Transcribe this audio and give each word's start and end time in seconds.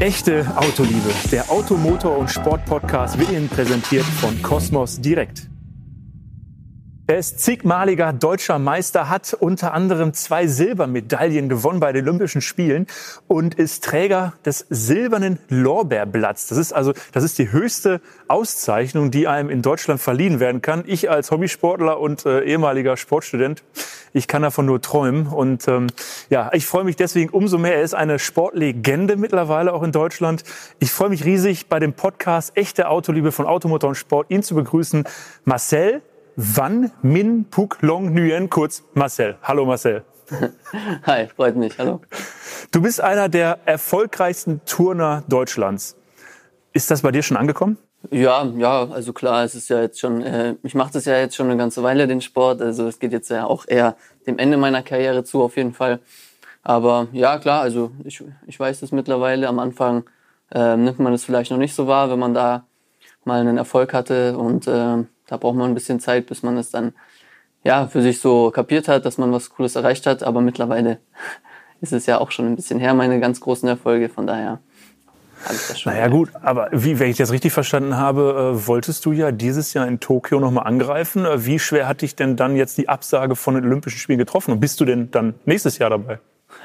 Echte 0.00 0.46
Autoliebe. 0.54 1.10
Der 1.32 1.50
Automotor- 1.50 2.18
und 2.18 2.30
Sportpodcast 2.30 3.18
wird 3.18 3.32
Ihnen 3.32 3.48
präsentiert 3.48 4.04
von 4.04 4.40
Cosmos 4.42 5.00
Direkt. 5.00 5.50
Er 7.10 7.16
ist 7.16 7.40
zigmaliger 7.40 8.12
deutscher 8.12 8.58
Meister, 8.58 9.08
hat 9.08 9.32
unter 9.32 9.72
anderem 9.72 10.12
zwei 10.12 10.46
Silbermedaillen 10.46 11.48
gewonnen 11.48 11.80
bei 11.80 11.90
den 11.90 12.06
Olympischen 12.06 12.42
Spielen 12.42 12.86
und 13.26 13.54
ist 13.54 13.82
Träger 13.82 14.34
des 14.44 14.66
silbernen 14.68 15.38
Lorbeerblatts. 15.48 16.48
Das 16.48 16.58
ist 16.58 16.74
also, 16.74 16.92
das 17.12 17.24
ist 17.24 17.38
die 17.38 17.50
höchste 17.50 18.02
Auszeichnung, 18.28 19.10
die 19.10 19.26
einem 19.26 19.48
in 19.48 19.62
Deutschland 19.62 20.02
verliehen 20.02 20.38
werden 20.38 20.60
kann. 20.60 20.84
Ich 20.86 21.08
als 21.08 21.30
Hobbysportler 21.30 21.98
und 21.98 22.26
äh, 22.26 22.44
ehemaliger 22.44 22.98
Sportstudent, 22.98 23.64
ich 24.12 24.28
kann 24.28 24.42
davon 24.42 24.66
nur 24.66 24.82
träumen. 24.82 25.28
Und 25.28 25.66
ähm, 25.66 25.86
ja, 26.28 26.50
ich 26.52 26.66
freue 26.66 26.84
mich 26.84 26.96
deswegen 26.96 27.30
umso 27.30 27.56
mehr. 27.56 27.76
Er 27.76 27.84
ist 27.84 27.94
eine 27.94 28.18
Sportlegende 28.18 29.16
mittlerweile 29.16 29.72
auch 29.72 29.82
in 29.82 29.92
Deutschland. 29.92 30.44
Ich 30.78 30.90
freue 30.90 31.08
mich 31.08 31.24
riesig 31.24 31.70
bei 31.70 31.78
dem 31.78 31.94
Podcast 31.94 32.54
Echte 32.54 32.90
Autoliebe 32.90 33.32
von 33.32 33.46
Automotor 33.46 33.88
und 33.88 33.94
Sport, 33.94 34.26
ihn 34.28 34.42
zu 34.42 34.54
begrüßen. 34.54 35.04
Marcel 35.46 36.02
Van 36.40 36.92
Min 37.02 37.46
Puk 37.46 37.78
Long 37.80 38.14
Nguyen, 38.14 38.48
kurz 38.48 38.84
Marcel. 38.94 39.36
Hallo 39.42 39.66
Marcel. 39.66 40.04
Hi, 41.04 41.26
freut 41.26 41.56
mich. 41.56 41.76
Hallo. 41.80 42.00
Du 42.70 42.80
bist 42.80 43.00
einer 43.00 43.28
der 43.28 43.58
erfolgreichsten 43.64 44.60
Turner 44.64 45.24
Deutschlands. 45.28 45.96
Ist 46.72 46.92
das 46.92 47.02
bei 47.02 47.10
dir 47.10 47.24
schon 47.24 47.36
angekommen? 47.36 47.76
Ja, 48.12 48.44
ja, 48.56 48.88
also 48.88 49.12
klar, 49.12 49.42
es 49.42 49.56
ist 49.56 49.68
ja 49.68 49.80
jetzt 49.80 49.98
schon, 49.98 50.22
äh, 50.22 50.54
ich 50.62 50.76
mache 50.76 50.92
das 50.92 51.06
ja 51.06 51.18
jetzt 51.18 51.34
schon 51.34 51.46
eine 51.46 51.56
ganze 51.56 51.82
Weile, 51.82 52.06
den 52.06 52.20
Sport. 52.20 52.62
Also 52.62 52.86
es 52.86 53.00
geht 53.00 53.10
jetzt 53.10 53.30
ja 53.30 53.44
auch 53.44 53.64
eher 53.66 53.96
dem 54.28 54.38
Ende 54.38 54.58
meiner 54.58 54.84
Karriere 54.84 55.24
zu, 55.24 55.42
auf 55.42 55.56
jeden 55.56 55.74
Fall. 55.74 55.98
Aber 56.62 57.08
ja, 57.10 57.38
klar, 57.40 57.62
also 57.62 57.90
ich, 58.04 58.22
ich 58.46 58.60
weiß 58.60 58.78
das 58.78 58.92
mittlerweile. 58.92 59.48
Am 59.48 59.58
Anfang 59.58 60.04
äh, 60.54 60.76
nimmt 60.76 61.00
man 61.00 61.10
das 61.10 61.24
vielleicht 61.24 61.50
noch 61.50 61.58
nicht 61.58 61.74
so 61.74 61.88
wahr, 61.88 62.12
wenn 62.12 62.20
man 62.20 62.32
da 62.32 62.64
mal 63.24 63.40
einen 63.40 63.56
Erfolg 63.58 63.92
hatte 63.92 64.38
und 64.38 64.68
äh, 64.68 65.02
da 65.28 65.36
braucht 65.36 65.56
man 65.56 65.70
ein 65.70 65.74
bisschen 65.74 66.00
Zeit, 66.00 66.26
bis 66.26 66.42
man 66.42 66.56
es 66.56 66.70
dann 66.70 66.92
ja 67.64 67.86
für 67.86 68.02
sich 68.02 68.20
so 68.20 68.50
kapiert 68.50 68.88
hat, 68.88 69.04
dass 69.04 69.18
man 69.18 69.32
was 69.32 69.50
Cooles 69.50 69.76
erreicht 69.76 70.06
hat. 70.06 70.22
Aber 70.22 70.40
mittlerweile 70.40 70.98
ist 71.80 71.92
es 71.92 72.06
ja 72.06 72.18
auch 72.18 72.30
schon 72.30 72.46
ein 72.46 72.56
bisschen 72.56 72.80
her, 72.80 72.94
meine 72.94 73.20
ganz 73.20 73.40
großen 73.40 73.68
Erfolge. 73.68 74.08
Von 74.08 74.26
daher 74.26 74.60
habe 75.44 75.54
ich 75.54 75.68
das 75.68 75.80
schon. 75.80 75.92
Naja, 75.92 76.08
gut, 76.08 76.30
aber 76.42 76.68
wie, 76.72 76.98
wenn 76.98 77.10
ich 77.10 77.16
das 77.16 77.30
richtig 77.30 77.52
verstanden 77.52 77.96
habe, 77.96 78.54
äh, 78.56 78.66
wolltest 78.66 79.04
du 79.04 79.12
ja 79.12 79.30
dieses 79.30 79.74
Jahr 79.74 79.86
in 79.86 80.00
Tokio 80.00 80.40
nochmal 80.40 80.66
angreifen. 80.66 81.24
Äh, 81.24 81.44
wie 81.44 81.58
schwer 81.58 81.86
hat 81.86 82.02
dich 82.02 82.16
denn 82.16 82.36
dann 82.36 82.56
jetzt 82.56 82.78
die 82.78 82.88
Absage 82.88 83.36
von 83.36 83.54
den 83.54 83.64
Olympischen 83.64 83.98
Spielen 83.98 84.18
getroffen? 84.18 84.52
Und 84.52 84.60
bist 84.60 84.80
du 84.80 84.84
denn 84.84 85.10
dann 85.10 85.34
nächstes 85.44 85.78
Jahr 85.78 85.90
dabei? 85.90 86.18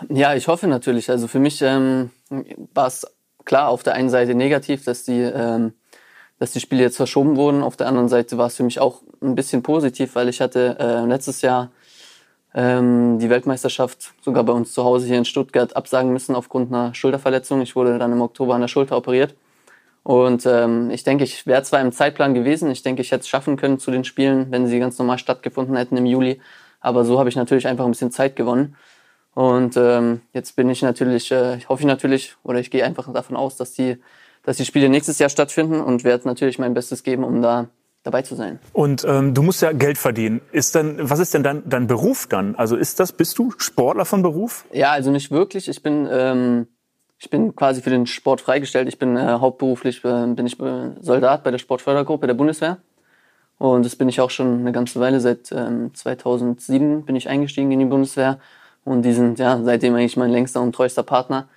Ja, 0.09 0.33
ich 0.33 0.47
hoffe 0.47 0.67
natürlich. 0.67 1.09
Also 1.09 1.27
für 1.27 1.39
mich 1.39 1.61
ähm, 1.61 2.09
war 2.73 2.87
es 2.87 3.05
klar 3.45 3.69
auf 3.69 3.83
der 3.83 3.93
einen 3.93 4.09
Seite 4.09 4.33
negativ, 4.35 4.83
dass 4.85 5.03
die 5.03 5.19
ähm, 5.19 5.73
dass 6.43 6.51
die 6.51 6.59
Spiele 6.59 6.81
jetzt 6.81 6.97
verschoben 6.97 7.37
wurden. 7.37 7.63
Auf 7.63 7.77
der 7.77 7.87
anderen 7.87 8.09
Seite 8.09 8.37
war 8.37 8.47
es 8.47 8.57
für 8.57 8.63
mich 8.63 8.81
auch 8.81 9.01
ein 9.21 9.33
bisschen 9.33 9.63
positiv, 9.63 10.15
weil 10.15 10.27
ich 10.27 10.41
hatte 10.41 10.75
äh, 10.77 11.05
letztes 11.05 11.41
Jahr 11.41 11.71
ähm, 12.53 13.17
die 13.17 13.29
Weltmeisterschaft 13.29 14.13
sogar 14.19 14.43
bei 14.43 14.51
uns 14.51 14.73
zu 14.73 14.83
Hause 14.83 15.07
hier 15.07 15.17
in 15.17 15.23
Stuttgart 15.23 15.73
absagen 15.73 16.11
müssen 16.11 16.35
aufgrund 16.35 16.73
einer 16.73 16.93
Schulterverletzung. 16.93 17.61
Ich 17.61 17.77
wurde 17.77 17.97
dann 17.97 18.11
im 18.11 18.19
Oktober 18.19 18.55
an 18.55 18.59
der 18.59 18.67
Schulter 18.67 18.97
operiert. 18.97 19.35
Und 20.03 20.45
ähm, 20.45 20.89
ich 20.91 21.05
denke, 21.05 21.23
ich 21.23 21.47
wäre 21.47 21.63
zwar 21.63 21.79
im 21.79 21.93
Zeitplan 21.93 22.33
gewesen, 22.33 22.69
ich 22.69 22.83
denke, 22.83 23.01
ich 23.01 23.13
hätte 23.13 23.21
es 23.21 23.29
schaffen 23.29 23.55
können 23.55 23.79
zu 23.79 23.89
den 23.89 24.03
Spielen, 24.03 24.51
wenn 24.51 24.67
sie 24.67 24.79
ganz 24.79 24.99
normal 24.99 25.19
stattgefunden 25.19 25.77
hätten 25.77 25.95
im 25.95 26.05
Juli. 26.05 26.41
Aber 26.81 27.05
so 27.05 27.19
habe 27.19 27.29
ich 27.29 27.37
natürlich 27.37 27.67
einfach 27.67 27.85
ein 27.85 27.91
bisschen 27.91 28.11
Zeit 28.11 28.35
gewonnen. 28.35 28.75
Und 29.33 29.77
ähm, 29.77 30.19
jetzt 30.33 30.57
bin 30.57 30.69
ich 30.69 30.81
natürlich, 30.81 31.31
äh, 31.31 31.59
hoffe 31.69 31.83
ich 31.83 31.87
natürlich, 31.87 32.35
oder 32.43 32.59
ich 32.59 32.69
gehe 32.69 32.83
einfach 32.83 33.09
davon 33.13 33.37
aus, 33.37 33.55
dass 33.55 33.71
die 33.71 33.97
dass 34.43 34.57
die 34.57 34.65
Spiele 34.65 34.89
nächstes 34.89 35.19
Jahr 35.19 35.29
stattfinden 35.29 35.81
und 35.81 36.03
werde 36.03 36.27
natürlich 36.27 36.59
mein 36.59 36.73
Bestes 36.73 37.03
geben, 37.03 37.23
um 37.23 37.41
da 37.41 37.69
dabei 38.03 38.21
zu 38.21 38.35
sein. 38.35 38.59
Und 38.73 39.05
ähm, 39.07 39.33
du 39.33 39.41
musst 39.41 39.61
ja 39.61 39.71
Geld 39.71 39.97
verdienen. 39.97 40.41
Ist 40.51 40.75
dann, 40.75 40.97
was 41.09 41.19
ist 41.19 41.33
denn 41.33 41.43
dein, 41.43 41.63
dein 41.67 41.87
Beruf 41.87 42.27
dann? 42.27 42.55
Also 42.55 42.75
ist 42.75 42.99
das, 42.99 43.13
bist 43.13 43.37
du 43.39 43.53
Sportler 43.57 44.05
von 44.05 44.21
Beruf? 44.21 44.65
Ja, 44.73 44.91
also 44.91 45.09
nicht 45.09 45.31
wirklich. 45.31 45.69
Ich 45.69 45.81
bin, 45.81 46.07
ähm, 46.11 46.67
ich 47.17 47.29
bin 47.29 47.55
quasi 47.55 47.81
für 47.81 47.89
den 47.89 48.05
Sport 48.05 48.41
freigestellt. 48.41 48.89
Ich 48.89 48.99
bin 48.99 49.15
äh, 49.15 49.37
hauptberuflich 49.39 50.03
äh, 50.03 50.27
bin 50.27 50.45
ich 50.45 50.59
äh, 50.59 50.91
Soldat 50.99 51.45
bei 51.45 51.51
der 51.51 51.57
Sportfördergruppe 51.57 52.27
der 52.27 52.33
Bundeswehr. 52.33 52.79
Und 53.57 53.85
das 53.85 53.95
bin 53.95 54.09
ich 54.09 54.19
auch 54.19 54.29
schon 54.29 54.59
eine 54.59 54.73
ganze 54.73 54.99
Weile. 54.99 55.21
Seit 55.21 55.51
ähm, 55.53 55.93
2007 55.93 57.05
bin 57.05 57.15
ich 57.15 57.29
eingestiegen 57.29 57.71
in 57.71 57.79
die 57.79 57.85
Bundeswehr. 57.85 58.39
Und 58.83 59.03
die 59.03 59.13
sind 59.13 59.39
ja 59.39 59.61
seitdem 59.63 59.95
eigentlich 59.95 60.17
mein 60.17 60.31
längster 60.31 60.61
und 60.61 60.75
treuester 60.75 61.03
Partner. 61.03 61.47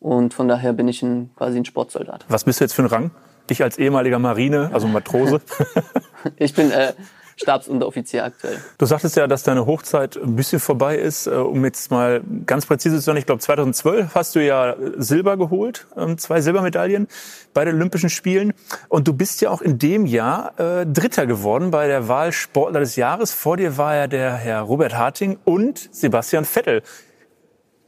Und 0.00 0.34
von 0.34 0.48
daher 0.48 0.72
bin 0.72 0.88
ich 0.88 1.02
ein, 1.02 1.30
quasi 1.36 1.58
ein 1.58 1.64
Sportsoldat. 1.64 2.24
Was 2.28 2.44
bist 2.44 2.60
du 2.60 2.64
jetzt 2.64 2.74
für 2.74 2.82
ein 2.82 2.86
Rang? 2.86 3.10
Ich 3.50 3.62
als 3.62 3.78
ehemaliger 3.78 4.18
Marine, 4.18 4.70
also 4.72 4.86
Matrose? 4.86 5.40
ich 6.36 6.54
bin 6.54 6.70
äh, 6.70 6.92
Stabsunteroffizier 7.40 8.24
aktuell. 8.24 8.58
Du 8.78 8.86
sagtest 8.86 9.16
ja, 9.16 9.26
dass 9.26 9.42
deine 9.42 9.64
Hochzeit 9.66 10.16
ein 10.16 10.36
bisschen 10.36 10.60
vorbei 10.60 10.96
ist. 10.96 11.26
Äh, 11.26 11.30
um 11.30 11.64
jetzt 11.64 11.90
mal 11.90 12.20
ganz 12.46 12.66
präzise 12.66 12.96
zu 12.96 13.02
sein, 13.02 13.16
ich 13.16 13.26
glaube 13.26 13.40
2012 13.40 14.14
hast 14.14 14.34
du 14.34 14.44
ja 14.44 14.76
Silber 14.96 15.36
geholt, 15.36 15.86
ähm, 15.96 16.18
zwei 16.18 16.40
Silbermedaillen 16.40 17.08
bei 17.54 17.64
den 17.64 17.76
Olympischen 17.76 18.10
Spielen. 18.10 18.52
Und 18.88 19.08
du 19.08 19.14
bist 19.14 19.40
ja 19.40 19.50
auch 19.50 19.62
in 19.62 19.78
dem 19.78 20.06
Jahr 20.06 20.58
äh, 20.58 20.86
Dritter 20.86 21.26
geworden 21.26 21.70
bei 21.70 21.86
der 21.86 22.08
Wahl 22.08 22.32
Sportler 22.32 22.80
des 22.80 22.96
Jahres. 22.96 23.32
Vor 23.32 23.56
dir 23.56 23.76
war 23.78 23.94
ja 23.94 24.06
der 24.06 24.34
Herr 24.34 24.62
Robert 24.62 24.96
Harting 24.96 25.38
und 25.44 25.88
Sebastian 25.92 26.44
Vettel. 26.44 26.82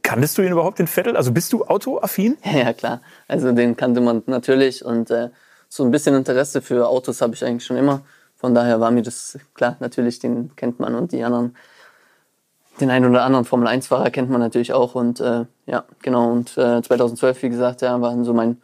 Kanntest 0.03 0.37
du 0.37 0.41
ihn 0.41 0.51
überhaupt, 0.51 0.79
den 0.79 0.87
Vettel? 0.87 1.15
Also 1.15 1.31
bist 1.31 1.53
du 1.53 1.65
autoaffin? 1.65 2.37
Ja, 2.43 2.73
klar. 2.73 3.01
Also 3.27 3.51
den 3.51 3.75
kannte 3.75 4.01
man 4.01 4.23
natürlich 4.25 4.83
und 4.83 5.11
äh, 5.11 5.29
so 5.69 5.83
ein 5.83 5.91
bisschen 5.91 6.15
Interesse 6.15 6.61
für 6.61 6.87
Autos 6.87 7.21
habe 7.21 7.33
ich 7.33 7.45
eigentlich 7.45 7.65
schon 7.65 7.77
immer. 7.77 8.01
Von 8.35 8.55
daher 8.55 8.79
war 8.79 8.91
mir 8.91 9.03
das 9.03 9.37
klar, 9.53 9.77
natürlich, 9.79 10.19
den 10.19 10.55
kennt 10.55 10.79
man 10.79 10.95
und 10.95 11.11
die 11.11 11.23
anderen, 11.23 11.55
den 12.79 12.89
einen 12.89 13.09
oder 13.09 13.23
anderen 13.23 13.45
Formel-1-Fahrer 13.45 14.09
kennt 14.09 14.29
man 14.29 14.41
natürlich 14.41 14.73
auch. 14.73 14.95
Und 14.95 15.19
äh, 15.19 15.45
ja, 15.67 15.85
genau. 16.01 16.31
Und 16.31 16.57
äh, 16.57 16.81
2012, 16.81 17.43
wie 17.43 17.49
gesagt, 17.49 17.81
ja, 17.81 18.01
war 18.01 18.23
so 18.23 18.33
mein, 18.33 18.61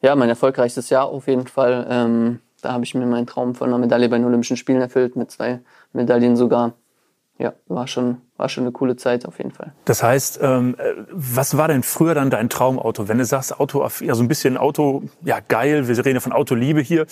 ja, 0.00 0.16
mein 0.16 0.30
erfolgreichstes 0.30 0.88
Jahr 0.90 1.06
auf 1.06 1.28
jeden 1.28 1.46
Fall. 1.46 1.86
Ähm, 1.90 2.40
da 2.62 2.72
habe 2.72 2.84
ich 2.84 2.94
mir 2.94 3.04
meinen 3.06 3.26
Traum 3.26 3.54
von 3.54 3.68
einer 3.68 3.78
Medaille 3.78 4.08
bei 4.08 4.16
den 4.16 4.24
Olympischen 4.24 4.56
Spielen 4.56 4.80
erfüllt, 4.80 5.14
mit 5.14 5.30
zwei 5.30 5.60
Medaillen 5.92 6.36
sogar 6.36 6.72
ja, 7.38 7.54
war 7.66 7.86
schon, 7.86 8.20
war 8.38 8.48
schon 8.48 8.64
eine 8.64 8.72
coole 8.72 8.96
Zeit 8.96 9.26
auf 9.26 9.38
jeden 9.38 9.50
Fall. 9.50 9.72
Das 9.84 10.02
heißt, 10.02 10.38
ähm, 10.40 10.76
was 11.10 11.56
war 11.56 11.68
denn 11.68 11.82
früher 11.82 12.14
dann 12.14 12.30
dein 12.30 12.48
Traumauto? 12.48 13.08
Wenn 13.08 13.18
du 13.18 13.24
sagst, 13.24 13.58
Auto, 13.58 13.86
ja, 14.00 14.14
so 14.14 14.22
ein 14.22 14.28
bisschen 14.28 14.56
Auto, 14.56 15.02
ja, 15.24 15.40
geil, 15.46 15.88
wir 15.88 15.98
reden 15.98 16.14
ja 16.14 16.20
von 16.20 16.32
Autoliebe 16.32 16.80
hier. 16.80 17.06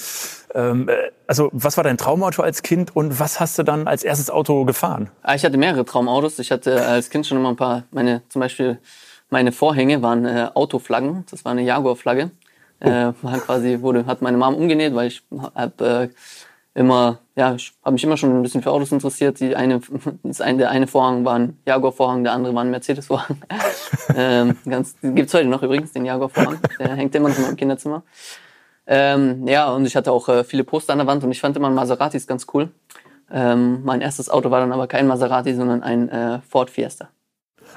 Ähm, 0.55 0.89
äh, 0.89 0.95
also, 1.27 1.51
was 1.53 1.77
war 1.77 1.85
dein 1.85 1.99
Traumauto 1.99 2.43
als 2.43 2.63
Kind 2.63 2.95
und 2.95 3.19
was 3.19 3.41
hast 3.41 3.59
du 3.59 3.65
dann 3.65 3.89
als 3.89 4.05
erstes 4.05 4.31
Auto 4.31 4.65
gefahren? 4.65 5.11
Ah, 5.23 5.35
ich 5.35 5.45
hatte 5.45 5.59
mehrere 5.59 5.85
Traumautos. 5.85 6.39
Ich 6.39 6.53
hatte 6.53 6.87
als 6.87 7.11
Kind 7.11 7.27
schon 7.27 7.39
immer 7.39 7.51
ein 7.51 7.57
paar, 7.57 7.83
meine, 7.91 8.23
zum 8.29 8.41
Beispiel, 8.41 8.79
meine 9.29 9.51
Vorhänge 9.51 10.03
waren 10.03 10.25
äh, 10.25 10.49
Autoflaggen. 10.55 11.27
Das 11.31 11.45
war 11.45 11.53
eine 11.53 11.63
Jaguar-Flagge. 11.63 12.31
Oh. 12.81 12.89
Äh, 12.89 13.13
war 13.23 13.39
quasi, 13.41 13.81
wurde, 13.81 14.07
hat 14.07 14.23
meine 14.23 14.37
Mom 14.37 14.55
umgenäht, 14.55 14.95
weil 14.95 15.09
ich 15.09 15.23
hab, 15.55 15.81
äh, 15.81 16.09
immer, 16.77 17.21
ja, 17.35 17.55
ich 17.55 17.73
habe 17.83 17.95
mich 17.95 18.05
immer 18.05 18.17
schon 18.17 18.39
ein 18.39 18.43
bisschen 18.43 18.63
für 18.63 18.71
Autos 18.71 18.93
interessiert. 18.93 19.41
Die 19.41 19.57
eine, 19.57 19.81
das 20.23 20.41
eine, 20.41 20.59
der 20.59 20.71
eine 20.71 20.87
Vorhang 20.87 21.25
war 21.25 21.35
ein 21.35 21.59
Jaguar-Vorhang, 21.67 22.23
der 22.23 22.35
andere 22.35 22.55
war 22.55 22.63
ein 22.63 22.71
Mercedes-Vorhang. 22.71 23.39
ähm, 24.15 24.57
ganz, 24.69 24.95
gibt's 25.03 25.33
heute 25.33 25.49
noch 25.49 25.63
übrigens, 25.63 25.93
den 25.93 26.05
Jaguar-Vorhang. 26.05 26.59
Der 26.79 26.95
hängt 26.95 27.15
immer 27.15 27.31
noch 27.31 27.49
im 27.49 27.57
Kinderzimmer. 27.57 28.03
Ähm, 28.87 29.49
ja, 29.49 29.71
und 29.71 29.87
ich 29.87 29.97
hatte 29.97 30.13
auch 30.13 30.29
äh, 30.29 30.45
viele 30.45 30.65
Poster 30.65 30.93
an 30.93 30.99
der 30.99 31.07
Wand 31.07 31.25
und 31.25 31.33
ich 31.33 31.41
fand 31.41 31.57
immer 31.57 31.71
Maseratis 31.71 32.27
ganz 32.27 32.47
cool. 32.53 32.71
Ähm, 33.33 33.83
mein 33.83 34.03
erstes 34.03 34.29
Auto 34.29 34.51
war 34.51 34.61
dann 34.61 34.73
aber 34.73 34.87
kein 34.87 35.07
Maserati, 35.07 35.55
sondern 35.55 35.83
ein 35.83 36.09
äh, 36.09 36.41
Ford 36.49 36.71
Fiesta. 36.71 37.09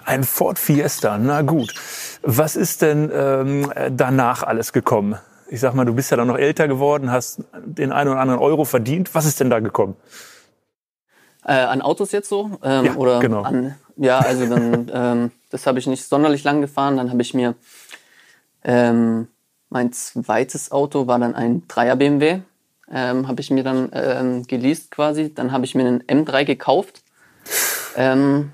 Ein 0.06 0.24
Ford 0.24 0.60
Fiesta, 0.60 1.18
na 1.18 1.42
gut. 1.42 1.74
Was 2.22 2.56
ist 2.56 2.82
denn 2.82 3.10
ähm, 3.12 3.72
danach 3.92 4.44
alles 4.44 4.72
gekommen? 4.72 5.18
Ich 5.50 5.60
sag 5.60 5.74
mal, 5.74 5.86
du 5.86 5.94
bist 5.94 6.12
ja 6.12 6.18
dann 6.18 6.28
noch 6.28 6.38
älter 6.38 6.68
geworden, 6.68 7.12
hast 7.12 7.44
den 7.66 7.92
einen 7.92 8.12
oder 8.12 8.20
anderen 8.20 8.40
Euro 8.40 8.66
verdient. 8.66 9.14
Was 9.16 9.26
ist 9.26 9.40
denn 9.40 9.50
da 9.50 9.60
gekommen? 9.60 9.96
Äh, 11.46 11.54
an 11.54 11.82
Autos 11.82 12.12
jetzt 12.12 12.30
so? 12.30 12.52
Ähm, 12.64 12.86
ja, 12.86 12.96
oder 12.96 13.20
genau. 13.20 13.42
An, 13.42 13.76
ja, 13.98 14.20
also 14.20 14.46
dann, 14.48 14.92
ähm, 14.94 15.32
das 15.50 15.66
habe 15.66 15.80
ich 15.80 15.88
nicht 15.88 16.06
sonderlich 16.06 16.44
lang 16.44 16.62
gefahren. 16.62 16.98
Dann 16.98 17.10
habe 17.10 17.22
ich 17.22 17.34
mir 17.34 17.56
ähm, 18.64 19.28
mein 19.70 19.92
zweites 19.94 20.72
Auto 20.72 21.08
war 21.08 21.20
dann 21.20 21.36
ein 21.36 21.68
Dreier 21.68 21.96
BMW. 21.96 22.42
Ähm, 22.92 23.28
habe 23.28 23.42
ich 23.42 23.52
mir 23.52 23.64
dann 23.64 23.90
ähm, 23.94 24.48
geleast 24.48 24.92
quasi. 24.92 25.34
Dann 25.34 25.52
habe 25.52 25.66
ich 25.66 25.76
mir 25.76 25.86
einen 25.86 26.04
M3 26.04 26.44
gekauft. 26.44 27.04
Ähm, 27.96 28.52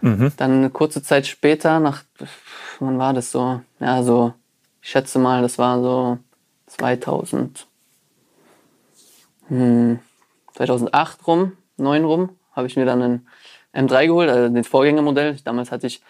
mhm. 0.00 0.32
Dann 0.36 0.52
eine 0.52 0.70
kurze 0.70 1.02
Zeit 1.02 1.26
später, 1.26 1.80
nach 1.80 2.02
wann 2.80 2.98
war 2.98 3.14
das 3.14 3.30
so? 3.30 3.60
Ja, 3.78 4.02
so, 4.02 4.34
ich 4.82 4.90
schätze 4.90 5.18
mal, 5.18 5.42
das 5.42 5.58
war 5.58 5.80
so 5.80 6.18
2000, 6.78 7.66
hm, 9.48 9.98
2008 10.54 11.26
rum, 11.26 11.52
9 11.76 12.04
rum, 12.04 12.30
habe 12.52 12.66
ich 12.66 12.76
mir 12.76 12.86
dann 12.86 13.02
ein 13.02 13.26
M3 13.74 14.06
geholt, 14.06 14.30
also 14.30 14.54
das 14.54 14.66
Vorgängermodell. 14.66 15.36
Damals 15.44 15.70
hatte 15.70 15.86
ich 15.86 16.02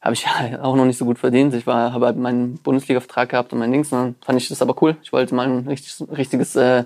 habe 0.00 0.14
ich 0.14 0.26
auch 0.60 0.76
noch 0.76 0.84
nicht 0.84 0.98
so 0.98 1.04
gut 1.04 1.18
verdient. 1.18 1.54
Ich 1.54 1.66
war, 1.66 1.92
habe 1.92 2.06
halt 2.06 2.16
meinen 2.16 2.54
Bundesliga-Vertrag 2.58 3.30
gehabt 3.30 3.52
und 3.52 3.58
mein 3.58 3.72
Dings. 3.72 3.92
Und 3.92 3.98
dann 3.98 4.14
fand 4.20 4.40
ich 4.40 4.48
das 4.48 4.62
aber 4.62 4.80
cool. 4.82 4.96
Ich 5.02 5.12
wollte 5.12 5.34
mal 5.34 5.46
ein 5.46 5.66
richtiges, 5.66 6.04
richtiges 6.10 6.56
äh, 6.56 6.84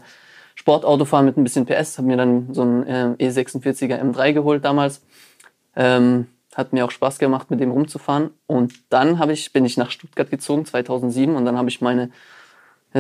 Sportauto 0.55 1.05
fahren 1.05 1.25
mit 1.25 1.37
ein 1.37 1.45
bisschen 1.45 1.67
PS. 1.67 1.99
Habe 1.99 2.09
mir 2.09 2.17
dann 2.17 2.53
so 2.53 2.63
ein 2.63 2.87
äh, 2.87 3.29
E46er 3.29 4.01
M3 4.01 4.33
geholt 4.33 4.65
damals. 4.65 5.03
Ähm, 5.77 6.29
hat 6.55 6.73
mir 6.73 6.85
auch 6.85 6.93
Spaß 6.93 7.19
gemacht, 7.19 7.51
mit 7.51 7.59
dem 7.59 7.73
rumzufahren. 7.73 8.31
Und 8.47 8.75
dann 8.91 9.19
habe 9.19 9.33
ich, 9.33 9.53
bin 9.53 9.65
ich 9.65 9.77
nach 9.77 9.91
Stuttgart 9.91 10.31
gezogen, 10.31 10.65
2007. 10.65 11.35
Und 11.35 11.45
dann 11.45 11.59
habe 11.59 11.69
ich 11.69 11.81
meine, 11.81 12.11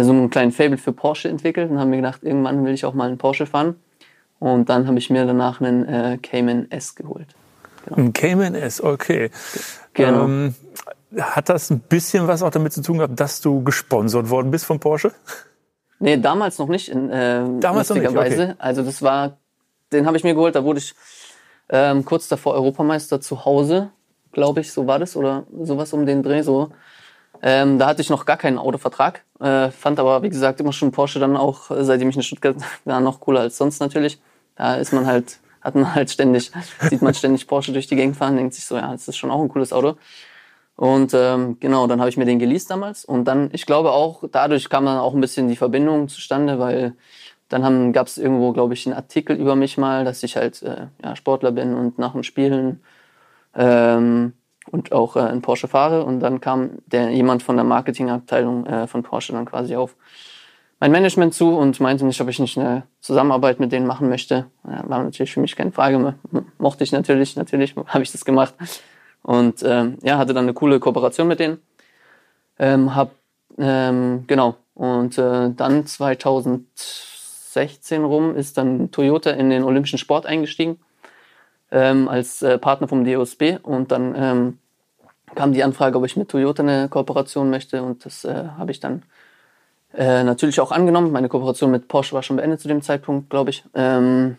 so 0.02 0.10
einen 0.10 0.30
kleinen 0.30 0.50
Fable 0.50 0.78
für 0.78 0.92
Porsche 0.92 1.28
entwickelt 1.28 1.70
und 1.70 1.78
habe 1.78 1.90
mir 1.90 1.96
gedacht, 1.96 2.22
irgendwann 2.22 2.64
will 2.64 2.74
ich 2.74 2.84
auch 2.84 2.94
mal 2.94 3.08
einen 3.08 3.18
Porsche 3.18 3.46
fahren. 3.46 3.76
Und 4.40 4.68
dann 4.68 4.88
habe 4.88 4.98
ich 4.98 5.08
mir 5.10 5.24
danach 5.24 5.60
einen 5.60 5.86
äh, 5.86 6.18
Cayman 6.20 6.70
S 6.70 6.96
geholt. 6.96 7.28
Genau. 7.84 7.96
Ein 7.98 8.12
Cayman 8.12 8.54
S, 8.54 8.82
okay. 8.82 9.30
Genau. 9.92 10.24
Ähm, 10.24 10.54
hat 11.16 11.48
das 11.48 11.70
ein 11.70 11.78
bisschen 11.78 12.26
was 12.26 12.42
auch 12.42 12.50
damit 12.50 12.72
zu 12.72 12.82
tun 12.82 12.98
gehabt, 12.98 13.18
dass 13.20 13.40
du 13.40 13.62
gesponsert 13.62 14.30
worden 14.30 14.50
bist 14.50 14.64
von 14.64 14.80
Porsche? 14.80 15.12
Nee, 16.00 16.16
damals 16.16 16.58
noch 16.58 16.68
nicht. 16.68 16.88
In, 16.88 17.10
äh, 17.10 17.44
damals 17.60 17.88
noch 17.88 17.96
nicht, 17.96 18.08
okay. 18.08 18.54
Also 18.58 18.82
das 18.82 19.00
war, 19.00 19.38
den 19.92 20.06
habe 20.06 20.16
ich 20.16 20.24
mir 20.24 20.34
geholt, 20.34 20.56
da 20.56 20.64
wurde 20.64 20.80
ich 20.80 20.94
ähm, 21.68 22.04
kurz 22.04 22.28
davor 22.28 22.54
Europameister 22.54 23.20
zu 23.20 23.44
Hause, 23.44 23.90
glaube 24.32 24.60
ich, 24.60 24.72
so 24.72 24.86
war 24.86 24.98
das 24.98 25.16
oder 25.16 25.44
sowas 25.62 25.92
um 25.92 26.04
den 26.04 26.22
Dreh 26.22 26.42
so. 26.42 26.70
Ähm, 27.46 27.78
da 27.78 27.88
hatte 27.88 28.00
ich 28.00 28.08
noch 28.08 28.24
gar 28.24 28.38
keinen 28.38 28.56
Autovertrag, 28.56 29.22
äh, 29.38 29.70
fand 29.70 30.00
aber, 30.00 30.22
wie 30.22 30.30
gesagt, 30.30 30.60
immer 30.60 30.72
schon 30.72 30.92
Porsche 30.92 31.18
dann 31.18 31.36
auch, 31.36 31.64
seitdem 31.68 32.08
ich 32.08 32.16
in 32.16 32.22
Stuttgart 32.22 32.56
war, 32.86 33.00
noch 33.00 33.20
cooler 33.20 33.40
als 33.40 33.58
sonst 33.58 33.80
natürlich. 33.80 34.18
Da 34.56 34.76
ist 34.76 34.92
man 34.92 35.06
halt 35.06 35.38
hat 35.64 35.74
man 35.74 35.94
halt 35.94 36.10
ständig, 36.10 36.52
sieht 36.90 37.02
man 37.02 37.14
ständig 37.14 37.46
Porsche 37.46 37.72
durch 37.72 37.86
die 37.86 37.96
Gegend 37.96 38.16
fahren, 38.16 38.36
denkt 38.36 38.54
sich 38.54 38.66
so, 38.66 38.76
ja, 38.76 38.92
das 38.92 39.08
ist 39.08 39.16
schon 39.16 39.30
auch 39.30 39.40
ein 39.40 39.48
cooles 39.48 39.72
Auto. 39.72 39.96
Und 40.76 41.14
ähm, 41.14 41.56
genau, 41.60 41.86
dann 41.86 42.00
habe 42.00 42.10
ich 42.10 42.16
mir 42.16 42.26
den 42.26 42.38
geleast 42.38 42.70
damals. 42.70 43.04
Und 43.04 43.24
dann, 43.24 43.48
ich 43.52 43.64
glaube 43.64 43.92
auch, 43.92 44.24
dadurch 44.30 44.68
kam 44.68 44.84
dann 44.84 44.98
auch 44.98 45.14
ein 45.14 45.20
bisschen 45.20 45.48
die 45.48 45.56
Verbindung 45.56 46.08
zustande, 46.08 46.58
weil 46.58 46.94
dann 47.48 47.92
gab 47.92 48.08
es 48.08 48.18
irgendwo, 48.18 48.52
glaube 48.52 48.74
ich, 48.74 48.86
einen 48.86 48.96
Artikel 48.96 49.36
über 49.36 49.56
mich 49.56 49.78
mal, 49.78 50.04
dass 50.04 50.22
ich 50.22 50.36
halt 50.36 50.62
äh, 50.62 50.88
ja, 51.02 51.16
Sportler 51.16 51.52
bin 51.52 51.74
und 51.74 51.98
nach 51.98 52.12
dem 52.12 52.24
Spielen 52.24 52.82
ähm, 53.54 54.34
und 54.70 54.92
auch 54.92 55.16
äh, 55.16 55.30
in 55.30 55.42
Porsche 55.42 55.68
fahre. 55.68 56.04
Und 56.04 56.20
dann 56.20 56.40
kam 56.40 56.78
der 56.86 57.10
jemand 57.10 57.42
von 57.42 57.56
der 57.56 57.64
Marketingabteilung 57.64 58.66
äh, 58.66 58.86
von 58.86 59.02
Porsche 59.02 59.32
dann 59.32 59.44
quasi 59.44 59.76
auf 59.76 59.96
mein 60.80 60.92
Management 60.92 61.34
zu 61.34 61.56
und 61.56 61.78
meinte 61.80 62.04
nicht, 62.04 62.20
ob 62.20 62.28
ich 62.28 62.38
nicht 62.38 62.58
eine 62.58 62.82
Zusammenarbeit 63.00 63.60
mit 63.60 63.72
denen 63.72 63.86
machen 63.86 64.08
möchte. 64.08 64.46
Ja, 64.68 64.88
war 64.88 65.02
natürlich 65.02 65.32
für 65.32 65.40
mich 65.40 65.56
keine 65.56 65.72
Frage. 65.72 66.14
Mochte 66.58 66.84
ich 66.84 66.92
natürlich, 66.92 67.36
natürlich 67.36 67.74
habe 67.86 68.02
ich 68.02 68.12
das 68.12 68.24
gemacht. 68.24 68.54
Und 69.22 69.62
ähm, 69.62 69.98
ja, 70.02 70.18
hatte 70.18 70.34
dann 70.34 70.44
eine 70.44 70.52
coole 70.52 70.80
Kooperation 70.80 71.28
mit 71.28 71.40
denen. 71.40 71.58
Ähm, 72.58 72.94
hab, 72.94 73.12
ähm, 73.56 74.24
genau. 74.26 74.56
Und 74.74 75.16
äh, 75.16 75.50
dann 75.56 75.86
2016 75.86 78.04
rum 78.04 78.36
ist 78.36 78.58
dann 78.58 78.90
Toyota 78.90 79.30
in 79.30 79.48
den 79.48 79.62
olympischen 79.62 79.98
Sport 79.98 80.26
eingestiegen 80.26 80.78
ähm, 81.74 82.08
als 82.08 82.40
äh, 82.40 82.56
Partner 82.56 82.88
vom 82.88 83.04
DOSB. 83.04 83.58
Und 83.62 83.90
dann 83.90 84.14
ähm, 84.16 84.58
kam 85.34 85.52
die 85.52 85.64
Anfrage, 85.64 85.98
ob 85.98 86.06
ich 86.06 86.16
mit 86.16 86.28
Toyota 86.28 86.62
eine 86.62 86.88
Kooperation 86.88 87.50
möchte. 87.50 87.82
Und 87.82 88.06
das 88.06 88.24
äh, 88.24 88.44
habe 88.56 88.70
ich 88.70 88.80
dann 88.80 89.02
äh, 89.92 90.22
natürlich 90.22 90.60
auch 90.60 90.70
angenommen. 90.70 91.10
Meine 91.10 91.28
Kooperation 91.28 91.70
mit 91.70 91.88
Porsche 91.88 92.14
war 92.14 92.22
schon 92.22 92.36
beendet 92.36 92.60
zu 92.60 92.68
dem 92.68 92.80
Zeitpunkt, 92.80 93.28
glaube 93.28 93.50
ich. 93.50 93.64
Ähm, 93.74 94.36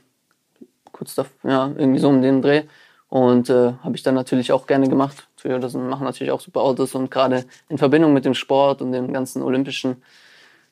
kurz 0.94 1.14
da, 1.16 1.26
ja, 1.44 1.72
irgendwie 1.76 2.00
so 2.00 2.08
um 2.08 2.22
den 2.22 2.42
Dreh. 2.42 2.64
Und 3.10 3.50
äh, 3.50 3.74
habe 3.84 3.96
ich 3.96 4.04
dann 4.04 4.16
natürlich 4.16 4.52
auch 4.52 4.66
gerne 4.66 4.88
gemacht. 4.90 5.28
Das 5.44 5.74
machen 5.76 6.06
natürlich 6.06 6.32
auch 6.32 6.40
super 6.42 6.62
Autos 6.62 6.96
und 6.96 7.12
gerade 7.12 7.46
in 7.70 7.78
Verbindung 7.78 8.14
mit 8.14 8.26
dem 8.26 8.34
Sport 8.34 8.82
und 8.82 8.92
dem 8.92 9.14
ganzen 9.14 9.44
olympischen 9.44 10.02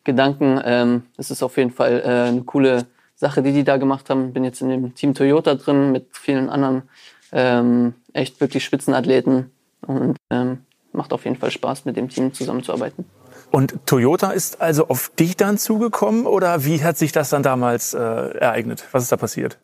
Gedanken, 0.03 0.59
ähm, 0.65 1.03
ist 1.17 1.43
auf 1.43 1.57
jeden 1.57 1.69
Fall 1.69 2.01
äh, 2.03 2.29
eine 2.29 2.41
coole 2.41 2.87
Sache, 3.23 3.41
die 3.41 3.53
die 3.53 3.63
da 3.63 3.77
gemacht 3.77 4.09
haben. 4.09 4.33
Bin 4.33 4.43
jetzt 4.43 4.61
in 4.61 4.69
dem 4.69 4.95
Team 4.95 5.13
Toyota 5.13 5.55
drin 5.55 5.91
mit 5.93 6.07
vielen 6.11 6.49
anderen 6.49 6.83
ähm, 7.31 7.93
echt 8.11 8.41
wirklich 8.41 8.65
Spitzenathleten 8.65 9.49
und 9.87 10.17
ähm, 10.29 10.59
macht 10.91 11.13
auf 11.13 11.23
jeden 11.23 11.37
Fall 11.37 11.49
Spaß, 11.49 11.85
mit 11.85 11.95
dem 11.95 12.09
Team 12.09 12.33
zusammenzuarbeiten. 12.33 13.05
Und 13.49 13.85
Toyota 13.85 14.31
ist 14.31 14.61
also 14.61 14.87
auf 14.87 15.09
dich 15.09 15.37
dann 15.37 15.57
zugekommen 15.57 16.25
oder 16.25 16.65
wie 16.65 16.83
hat 16.83 16.97
sich 16.97 17.11
das 17.11 17.29
dann 17.29 17.43
damals 17.43 17.93
äh, 17.93 17.97
ereignet? 17.97 18.83
Was 18.91 19.03
ist 19.03 19.11
da 19.11 19.17
passiert? 19.17 19.57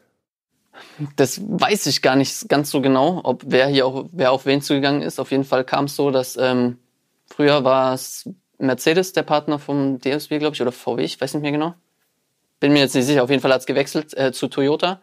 Das 1.18 1.42
weiß 1.42 1.88
ich 1.88 2.02
gar 2.02 2.16
nicht 2.16 2.48
ganz 2.48 2.72
so 2.72 2.82
genau, 2.82 3.20
ob 3.24 3.44
wer 3.46 3.68
hier 3.68 3.86
auch 3.86 4.06
wer 4.12 4.32
auf 4.32 4.46
wen 4.46 4.62
zugegangen 4.62 5.02
ist. 5.02 5.20
Auf 5.20 5.32
jeden 5.32 5.44
Fall 5.44 5.66
kam 5.66 5.86
es 5.86 5.96
so, 5.96 6.12
dass 6.12 6.38
ähm, 6.38 6.78
früher 7.28 7.64
war 7.66 7.94
es 7.94 8.30
Mercedes 8.58 9.12
der 9.12 9.24
Partner 9.24 9.60
vom 9.60 10.00
DSW, 10.00 10.40
glaube 10.40 10.56
ich, 10.56 10.62
oder 10.62 10.72
VW, 10.72 11.04
ich 11.04 11.20
weiß 11.20 11.34
nicht 11.34 11.44
mehr 11.44 11.52
genau. 11.52 11.74
Bin 12.60 12.74
mir 12.74 12.80
jetzt 12.80 12.96
nicht 12.96 13.06
sicher. 13.06 13.24
Auf 13.24 13.30
jeden 13.30 13.42
Fall 13.42 13.54
hat 13.54 13.62
es 13.62 13.66
gewechselt 13.66 14.16
äh, 14.18 14.32
zu 14.32 14.48
Toyota 14.48 15.02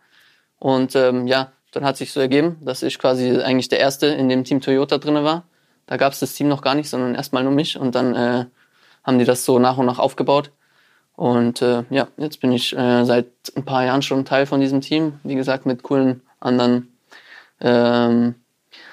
und 0.58 0.94
ähm, 0.96 1.26
ja, 1.26 1.52
dann 1.72 1.84
hat 1.84 1.96
sich 1.96 2.12
so 2.12 2.20
ergeben, 2.20 2.56
dass 2.62 2.82
ich 2.82 2.98
quasi 2.98 3.38
eigentlich 3.40 3.68
der 3.68 3.80
erste 3.80 4.06
in 4.06 4.28
dem 4.28 4.44
Team 4.44 4.60
Toyota 4.60 4.98
drinne 4.98 5.24
war. 5.24 5.44
Da 5.86 5.96
gab 5.96 6.12
es 6.12 6.20
das 6.20 6.34
Team 6.34 6.48
noch 6.48 6.62
gar 6.62 6.74
nicht, 6.74 6.88
sondern 6.88 7.14
erstmal 7.14 7.44
nur 7.44 7.52
mich 7.52 7.78
und 7.78 7.94
dann 7.94 8.14
äh, 8.14 8.46
haben 9.04 9.18
die 9.18 9.24
das 9.24 9.44
so 9.44 9.58
nach 9.58 9.78
und 9.78 9.86
nach 9.86 9.98
aufgebaut. 9.98 10.50
Und 11.14 11.62
äh, 11.62 11.84
ja, 11.90 12.08
jetzt 12.18 12.40
bin 12.40 12.52
ich 12.52 12.76
äh, 12.76 13.04
seit 13.04 13.26
ein 13.54 13.64
paar 13.64 13.84
Jahren 13.84 14.02
schon 14.02 14.24
Teil 14.24 14.46
von 14.46 14.60
diesem 14.60 14.80
Team. 14.80 15.18
Wie 15.22 15.34
gesagt, 15.34 15.64
mit 15.64 15.82
coolen 15.82 16.22
anderen, 16.40 16.92
ähm, 17.60 18.34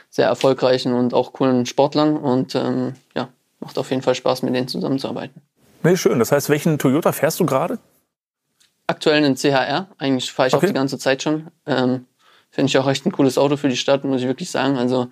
sehr 0.09 0.27
erfolgreichen 0.27 0.93
und 0.93 1.13
auch 1.13 1.33
coolen 1.33 1.65
Sportlern. 1.65 2.15
Und 2.15 2.55
ähm, 2.55 2.93
ja, 3.15 3.29
macht 3.59 3.77
auf 3.77 3.89
jeden 3.89 4.03
Fall 4.03 4.15
Spaß, 4.15 4.43
mit 4.43 4.55
denen 4.55 4.67
zusammenzuarbeiten. 4.67 5.41
Nee, 5.83 5.97
schön. 5.97 6.19
Das 6.19 6.31
heißt, 6.31 6.49
welchen 6.49 6.79
Toyota 6.79 7.11
fährst 7.11 7.39
du 7.39 7.45
gerade? 7.45 7.79
Aktuell 8.87 9.23
einen 9.23 9.35
CHR. 9.35 9.87
Eigentlich 9.97 10.31
fahre 10.31 10.49
ich 10.49 10.53
okay. 10.53 10.65
auch 10.65 10.69
die 10.69 10.75
ganze 10.75 10.97
Zeit 10.97 11.23
schon. 11.23 11.47
Ähm, 11.65 12.05
Finde 12.51 12.69
ich 12.69 12.77
auch 12.77 12.87
echt 12.87 13.05
ein 13.05 13.11
cooles 13.11 13.37
Auto 13.37 13.57
für 13.57 13.69
die 13.69 13.77
Stadt, 13.77 14.03
muss 14.03 14.21
ich 14.21 14.27
wirklich 14.27 14.51
sagen. 14.51 14.77
Also 14.77 15.07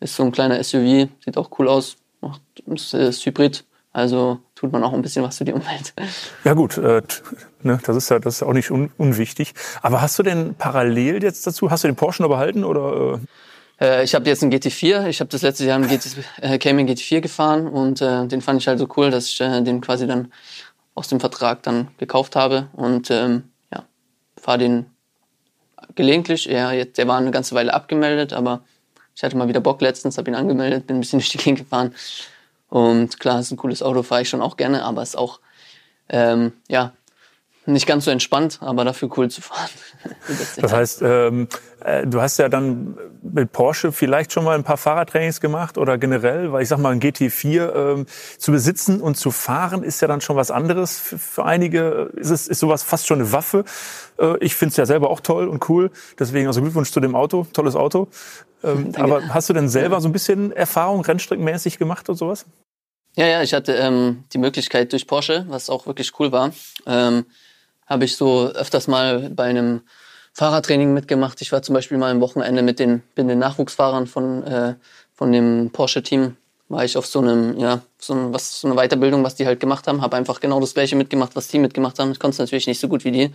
ist 0.00 0.16
so 0.16 0.22
ein 0.22 0.32
kleiner 0.32 0.62
SUV, 0.62 1.08
sieht 1.24 1.36
auch 1.36 1.50
cool 1.58 1.68
aus. 1.68 1.96
Macht, 2.22 2.40
ist, 2.66 2.94
ist 2.94 3.26
Hybrid. 3.26 3.64
Also 3.92 4.40
tut 4.54 4.72
man 4.72 4.84
auch 4.84 4.92
ein 4.92 5.00
bisschen 5.00 5.24
was 5.24 5.38
für 5.38 5.46
die 5.46 5.54
Umwelt. 5.54 5.94
Ja 6.44 6.52
gut, 6.52 6.76
äh, 6.76 7.00
ne, 7.62 7.80
das 7.82 7.96
ist 7.96 8.10
ja 8.10 8.18
das 8.18 8.36
ist 8.36 8.42
auch 8.42 8.52
nicht 8.52 8.70
un 8.70 8.90
unwichtig. 8.98 9.54
Aber 9.80 10.02
hast 10.02 10.18
du 10.18 10.22
denn 10.22 10.54
parallel 10.54 11.22
jetzt 11.22 11.46
dazu, 11.46 11.70
hast 11.70 11.82
du 11.82 11.88
den 11.88 11.96
Porsche 11.96 12.22
noch 12.22 12.28
behalten 12.28 12.62
oder? 12.62 13.20
Äh? 13.80 13.84
äh 13.84 14.04
ich 14.04 14.14
habe 14.14 14.26
jetzt 14.26 14.42
einen 14.42 14.52
GT4. 14.52 15.06
Ich 15.06 15.20
habe 15.20 15.30
das 15.30 15.40
letzte 15.40 15.64
Jahr 15.64 15.76
einen 15.76 15.88
GT, 15.88 16.16
äh, 16.42 16.58
Cayman 16.58 16.86
GT4 16.86 17.22
gefahren 17.22 17.66
und 17.66 18.02
äh, 18.02 18.26
den 18.26 18.42
fand 18.42 18.60
ich 18.60 18.68
halt 18.68 18.78
so 18.78 18.86
cool, 18.98 19.10
dass 19.10 19.28
ich 19.28 19.40
äh, 19.40 19.62
den 19.62 19.80
quasi 19.80 20.06
dann 20.06 20.30
aus 20.96 21.06
dem 21.06 21.20
Vertrag 21.20 21.62
dann 21.62 21.88
gekauft 21.98 22.34
habe 22.34 22.68
und 22.72 23.10
ähm, 23.12 23.52
ja, 23.72 23.84
fahre 24.36 24.58
den 24.58 24.86
gelegentlich. 25.94 26.46
Ja, 26.46 26.72
jetzt, 26.72 26.98
der 26.98 27.06
war 27.06 27.18
eine 27.18 27.30
ganze 27.30 27.54
Weile 27.54 27.72
abgemeldet, 27.72 28.32
aber 28.32 28.62
ich 29.14 29.22
hatte 29.22 29.36
mal 29.36 29.46
wieder 29.46 29.60
Bock 29.60 29.80
letztens, 29.80 30.18
habe 30.18 30.30
ihn 30.30 30.34
angemeldet, 30.34 30.88
bin 30.88 30.96
ein 30.96 31.00
bisschen 31.00 31.18
durch 31.20 31.28
die 31.28 31.38
Gegend 31.38 31.60
gefahren 31.60 31.94
und 32.68 33.20
klar, 33.20 33.38
ist 33.38 33.52
ein 33.52 33.56
cooles 33.56 33.82
Auto, 33.82 34.02
fahre 34.02 34.22
ich 34.22 34.28
schon 34.28 34.42
auch 34.42 34.56
gerne, 34.56 34.82
aber 34.82 35.02
ist 35.02 35.16
auch, 35.16 35.38
ähm, 36.08 36.52
ja, 36.68 36.92
nicht 37.66 37.86
ganz 37.86 38.04
so 38.04 38.10
entspannt, 38.10 38.58
aber 38.60 38.84
dafür 38.84 39.10
cool 39.16 39.30
zu 39.30 39.40
fahren. 39.42 39.70
das 40.60 40.72
heißt, 40.72 41.02
ähm, 41.02 41.48
äh, 41.80 42.06
du 42.06 42.20
hast 42.20 42.38
ja 42.38 42.48
dann 42.48 42.96
mit 43.22 43.52
Porsche 43.52 43.92
vielleicht 43.92 44.32
schon 44.32 44.44
mal 44.44 44.56
ein 44.56 44.64
paar 44.64 44.76
Fahrradtrainings 44.76 45.40
gemacht 45.40 45.78
oder 45.78 45.98
generell, 45.98 46.52
weil 46.52 46.62
ich 46.62 46.68
sag 46.68 46.78
mal, 46.78 46.92
ein 46.92 47.00
GT4 47.00 47.74
ähm, 47.74 48.06
zu 48.38 48.52
besitzen 48.52 49.00
und 49.00 49.16
zu 49.16 49.30
fahren 49.30 49.82
ist 49.82 50.00
ja 50.00 50.08
dann 50.08 50.20
schon 50.20 50.36
was 50.36 50.50
anderes. 50.50 50.98
Für, 50.98 51.18
für 51.18 51.44
einige 51.44 52.10
ist 52.16 52.30
es 52.30 52.48
ist 52.48 52.60
sowas 52.60 52.82
fast 52.82 53.06
schon 53.06 53.20
eine 53.20 53.32
Waffe. 53.32 53.64
Äh, 54.18 54.38
ich 54.38 54.54
finde 54.54 54.70
es 54.70 54.76
ja 54.76 54.86
selber 54.86 55.10
auch 55.10 55.20
toll 55.20 55.48
und 55.48 55.68
cool. 55.68 55.90
Deswegen 56.18 56.46
also 56.46 56.60
Glückwunsch 56.60 56.90
zu 56.90 57.00
dem 57.00 57.14
Auto, 57.14 57.46
tolles 57.52 57.76
Auto. 57.76 58.08
Ähm, 58.62 58.92
aber 58.98 59.28
hast 59.28 59.48
du 59.48 59.52
denn 59.52 59.68
selber 59.68 60.00
so 60.00 60.08
ein 60.08 60.12
bisschen 60.12 60.52
Erfahrung 60.52 61.00
rennstreckenmäßig 61.02 61.78
gemacht 61.78 62.08
und 62.08 62.16
sowas? 62.16 62.46
Ja, 63.16 63.26
ja, 63.26 63.42
ich 63.42 63.54
hatte 63.54 63.72
ähm, 63.72 64.24
die 64.34 64.38
Möglichkeit 64.38 64.92
durch 64.92 65.06
Porsche, 65.06 65.46
was 65.48 65.70
auch 65.70 65.86
wirklich 65.86 66.12
cool 66.20 66.32
war, 66.32 66.52
ähm, 66.86 67.24
habe 67.86 68.04
ich 68.04 68.16
so 68.16 68.48
öfters 68.48 68.88
mal 68.88 69.30
bei 69.30 69.44
einem 69.44 69.82
Fahrradtraining 70.32 70.92
mitgemacht. 70.92 71.40
Ich 71.40 71.52
war 71.52 71.62
zum 71.62 71.74
Beispiel 71.74 71.96
mal 71.96 72.10
am 72.10 72.20
Wochenende 72.20 72.62
mit 72.62 72.78
den, 72.78 73.02
bin 73.14 73.28
den 73.28 73.38
Nachwuchsfahrern 73.38 74.06
von, 74.06 74.42
äh, 74.44 74.74
von 75.14 75.32
dem 75.32 75.70
Porsche-Team, 75.72 76.36
war 76.68 76.84
ich 76.84 76.96
auf 76.96 77.06
so 77.06 77.20
einem, 77.20 77.58
ja, 77.58 77.80
so, 77.98 78.12
ein, 78.12 78.34
was, 78.34 78.60
so 78.60 78.68
eine 78.68 78.76
Weiterbildung, 78.76 79.24
was 79.24 79.36
die 79.36 79.46
halt 79.46 79.60
gemacht 79.60 79.86
haben, 79.86 80.02
habe 80.02 80.16
einfach 80.16 80.40
genau 80.40 80.60
das 80.60 80.74
gleiche 80.74 80.96
mitgemacht, 80.96 81.36
was 81.36 81.48
die 81.48 81.58
mitgemacht 81.58 81.98
haben. 81.98 82.12
Ich 82.12 82.18
konnte 82.18 82.34
es 82.34 82.38
natürlich 82.38 82.66
nicht 82.66 82.80
so 82.80 82.88
gut 82.88 83.04
wie 83.04 83.12
die, 83.12 83.30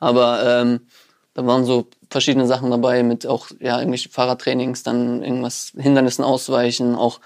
aber 0.00 0.44
ähm, 0.44 0.80
da 1.32 1.44
waren 1.46 1.64
so 1.64 1.88
verschiedene 2.10 2.46
Sachen 2.46 2.70
dabei 2.70 3.02
mit 3.02 3.26
auch 3.26 3.48
ja 3.58 3.78
irgendwelche 3.78 4.10
Fahrradtrainings, 4.10 4.84
dann 4.84 5.22
irgendwas 5.22 5.72
Hindernissen 5.76 6.24
ausweichen, 6.24 6.94
auch 6.94 7.20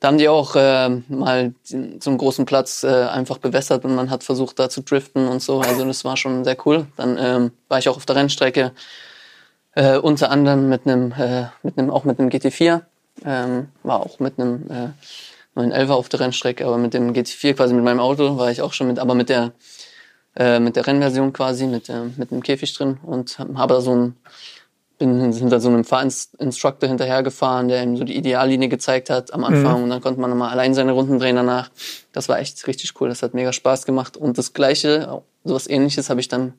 da 0.00 0.08
haben 0.08 0.18
die 0.18 0.28
auch 0.28 0.56
äh, 0.56 0.88
mal 1.08 1.54
einen 1.72 2.18
großen 2.18 2.46
Platz 2.46 2.82
äh, 2.82 2.88
einfach 2.88 3.38
bewässert 3.38 3.84
und 3.84 3.94
man 3.94 4.10
hat 4.10 4.24
versucht, 4.24 4.58
da 4.58 4.70
zu 4.70 4.80
driften 4.80 5.28
und 5.28 5.42
so. 5.42 5.60
Also 5.60 5.84
das 5.84 6.04
war 6.04 6.16
schon 6.16 6.42
sehr 6.44 6.56
cool. 6.66 6.86
Dann 6.96 7.18
ähm, 7.18 7.52
war 7.68 7.78
ich 7.78 7.88
auch 7.88 7.96
auf 7.96 8.06
der 8.06 8.16
Rennstrecke, 8.16 8.72
äh, 9.74 9.98
unter 9.98 10.30
anderem 10.30 10.68
mit 10.70 10.86
einem, 10.86 11.12
äh, 11.12 11.46
mit 11.62 11.78
einem, 11.78 11.90
auch 11.90 12.04
mit 12.04 12.18
einem 12.18 12.30
GT4. 12.30 12.80
Ähm, 13.26 13.68
war 13.82 14.00
auch 14.00 14.18
mit 14.20 14.38
einem 14.38 14.66
äh, 14.70 15.58
911er 15.58 15.92
auf 15.92 16.08
der 16.08 16.20
Rennstrecke, 16.20 16.64
aber 16.64 16.78
mit 16.78 16.94
dem 16.94 17.12
GT4 17.12 17.54
quasi 17.54 17.74
mit 17.74 17.84
meinem 17.84 18.00
Auto 18.00 18.38
war 18.38 18.50
ich 18.50 18.62
auch 18.62 18.72
schon 18.72 18.86
mit, 18.86 18.98
aber 18.98 19.14
mit 19.14 19.28
der 19.28 19.52
äh, 20.36 20.60
mit 20.60 20.76
der 20.76 20.86
Rennversion 20.86 21.32
quasi, 21.32 21.66
mit, 21.66 21.88
äh, 21.88 22.04
mit 22.16 22.30
einem 22.30 22.42
Käfig 22.42 22.72
drin 22.72 22.98
und 23.02 23.38
habe 23.38 23.74
da 23.74 23.80
so 23.80 23.94
ein 23.94 24.16
bin 25.00 25.32
hinter 25.32 25.60
so 25.60 25.68
einem 25.68 25.82
Fahrinstruktor 25.82 26.88
hinterhergefahren, 26.88 27.68
der 27.68 27.82
ihm 27.82 27.96
so 27.96 28.04
die 28.04 28.16
Ideallinie 28.16 28.68
gezeigt 28.68 29.08
hat 29.08 29.32
am 29.32 29.44
Anfang 29.44 29.78
mhm. 29.78 29.84
und 29.84 29.90
dann 29.90 30.02
konnte 30.02 30.20
man 30.20 30.28
nochmal 30.28 30.50
allein 30.50 30.74
seine 30.74 30.92
Runden 30.92 31.18
drehen 31.18 31.36
danach. 31.36 31.70
Das 32.12 32.28
war 32.28 32.38
echt 32.38 32.66
richtig 32.66 33.00
cool, 33.00 33.08
das 33.08 33.22
hat 33.22 33.32
mega 33.32 33.52
Spaß 33.52 33.86
gemacht 33.86 34.18
und 34.18 34.36
das 34.36 34.52
gleiche, 34.52 35.22
sowas 35.42 35.68
ähnliches 35.68 36.10
habe 36.10 36.20
ich 36.20 36.28
dann 36.28 36.52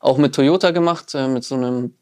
auch 0.00 0.16
mit 0.16 0.34
Toyota 0.34 0.70
gemacht, 0.70 1.14
äh, 1.14 1.28
mit 1.28 1.44
so 1.44 1.54
einem 1.54 1.94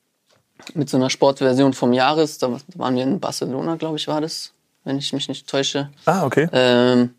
mit 0.75 0.89
so 0.89 0.99
einer 0.99 1.11
Sportversion 1.11 1.73
vom 1.73 1.93
Jahres. 1.93 2.39
Da 2.39 2.57
waren 2.77 2.95
wir 2.95 3.03
in 3.03 3.19
Barcelona, 3.19 3.77
glaube 3.77 3.97
ich, 3.97 4.07
war 4.09 4.21
das, 4.21 4.53
wenn 4.85 4.99
ich 4.99 5.13
mich 5.13 5.27
nicht 5.27 5.49
täusche. 5.49 5.91
Ah, 6.05 6.25
okay. 6.25 6.49
Ähm, 6.53 7.15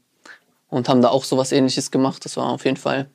und 0.69 0.87
haben 0.87 1.01
da 1.01 1.09
auch 1.09 1.23
sowas 1.23 1.51
ähnliches 1.51 1.91
gemacht. 1.91 2.23
Das 2.23 2.37
war 2.37 2.49
auf 2.49 2.65
jeden 2.65 2.77
Fall 2.77 3.07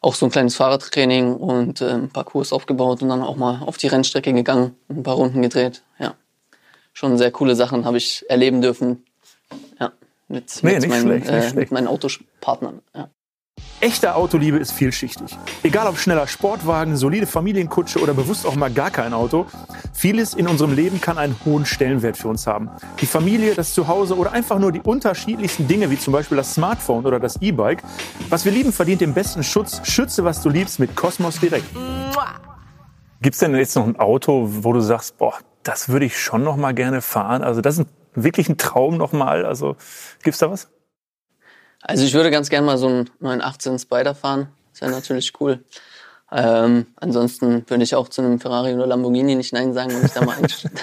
auch 0.00 0.14
so 0.14 0.26
ein 0.26 0.30
kleines 0.30 0.56
Fahrradtraining 0.56 1.34
und 1.34 1.80
äh, 1.80 1.90
ein 1.90 2.10
paar 2.10 2.24
Kurs 2.24 2.52
aufgebaut 2.52 3.02
und 3.02 3.08
dann 3.08 3.22
auch 3.22 3.36
mal 3.36 3.62
auf 3.64 3.76
die 3.76 3.88
Rennstrecke 3.88 4.32
gegangen 4.32 4.76
und 4.88 4.98
ein 4.98 5.02
paar 5.02 5.16
Runden 5.16 5.42
gedreht. 5.42 5.82
Ja, 5.98 6.14
schon 6.92 7.18
sehr 7.18 7.30
coole 7.30 7.56
Sachen 7.56 7.84
habe 7.84 7.96
ich 7.96 8.24
erleben 8.28 8.60
dürfen. 8.60 9.04
Ja, 9.80 9.92
mit, 10.28 10.60
nee, 10.62 10.78
mit, 10.78 10.88
meinen, 10.88 11.22
schlecht, 11.22 11.54
äh, 11.54 11.54
mit 11.54 11.70
meinen 11.70 11.88
Autopartnern. 11.88 12.82
Ja. 12.94 13.10
Echte 13.80 14.16
Autoliebe 14.16 14.58
ist 14.58 14.72
vielschichtig. 14.72 15.38
Egal 15.62 15.86
ob 15.86 15.98
schneller 15.98 16.26
Sportwagen, 16.26 16.96
solide 16.96 17.28
Familienkutsche 17.28 18.00
oder 18.00 18.12
bewusst 18.12 18.44
auch 18.44 18.56
mal 18.56 18.72
gar 18.72 18.90
kein 18.90 19.14
Auto, 19.14 19.46
vieles 19.92 20.34
in 20.34 20.48
unserem 20.48 20.74
Leben 20.74 21.00
kann 21.00 21.16
einen 21.16 21.36
hohen 21.44 21.64
Stellenwert 21.64 22.16
für 22.16 22.26
uns 22.26 22.48
haben. 22.48 22.70
Die 23.00 23.06
Familie, 23.06 23.54
das 23.54 23.74
Zuhause 23.74 24.16
oder 24.16 24.32
einfach 24.32 24.58
nur 24.58 24.72
die 24.72 24.80
unterschiedlichsten 24.80 25.68
Dinge, 25.68 25.90
wie 25.90 25.98
zum 25.98 26.12
Beispiel 26.12 26.36
das 26.36 26.54
Smartphone 26.54 27.06
oder 27.06 27.20
das 27.20 27.40
E-Bike. 27.40 27.84
Was 28.28 28.44
wir 28.44 28.50
lieben, 28.50 28.72
verdient 28.72 29.00
den 29.00 29.14
besten 29.14 29.44
Schutz. 29.44 29.80
Schütze, 29.84 30.24
was 30.24 30.42
du 30.42 30.48
liebst 30.48 30.80
mit 30.80 30.96
Cosmos 30.96 31.38
Direkt. 31.38 31.66
Gibt 33.22 33.34
es 33.34 33.38
denn 33.38 33.54
jetzt 33.54 33.76
noch 33.76 33.86
ein 33.86 33.96
Auto, 34.00 34.48
wo 34.48 34.72
du 34.72 34.80
sagst, 34.80 35.18
boah, 35.18 35.34
das 35.62 35.88
würde 35.88 36.06
ich 36.06 36.18
schon 36.18 36.42
noch 36.42 36.56
mal 36.56 36.74
gerne 36.74 37.00
fahren? 37.00 37.42
Also 37.42 37.60
das 37.60 37.78
ist 37.78 37.86
wirklich 38.14 38.48
ein 38.48 38.58
Traum 38.58 38.96
noch 38.96 39.12
mal. 39.12 39.46
Also 39.46 39.76
gibt's 40.24 40.40
da 40.40 40.50
was? 40.50 40.68
Also 41.82 42.04
ich 42.04 42.14
würde 42.14 42.30
ganz 42.30 42.48
gerne 42.48 42.66
mal 42.66 42.78
so 42.78 42.88
einen 42.88 43.10
918 43.20 43.78
Spider 43.78 44.14
fahren. 44.14 44.48
Das 44.72 44.80
wäre 44.82 44.90
natürlich 44.90 45.32
cool. 45.40 45.64
Ähm, 46.30 46.86
ansonsten 46.96 47.64
würde 47.68 47.84
ich 47.84 47.94
auch 47.94 48.08
zu 48.08 48.20
einem 48.20 48.38
Ferrari 48.38 48.74
oder 48.74 48.86
Lamborghini 48.86 49.34
nicht 49.34 49.52
Nein 49.52 49.72
sagen, 49.72 49.92
wenn 49.92 50.04
ich 50.04 50.12
da 50.12 50.24
mal 50.24 50.36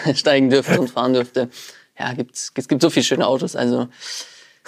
einsteigen 0.05 0.49
dürfte 0.51 0.79
und 0.79 0.89
fahren 0.89 1.13
dürfte. 1.13 1.49
Ja, 1.99 2.13
gibt's, 2.13 2.51
es 2.55 2.67
gibt 2.67 2.81
so 2.81 2.89
viele 2.89 3.03
schöne 3.03 3.27
Autos. 3.27 3.55
Also, 3.55 3.87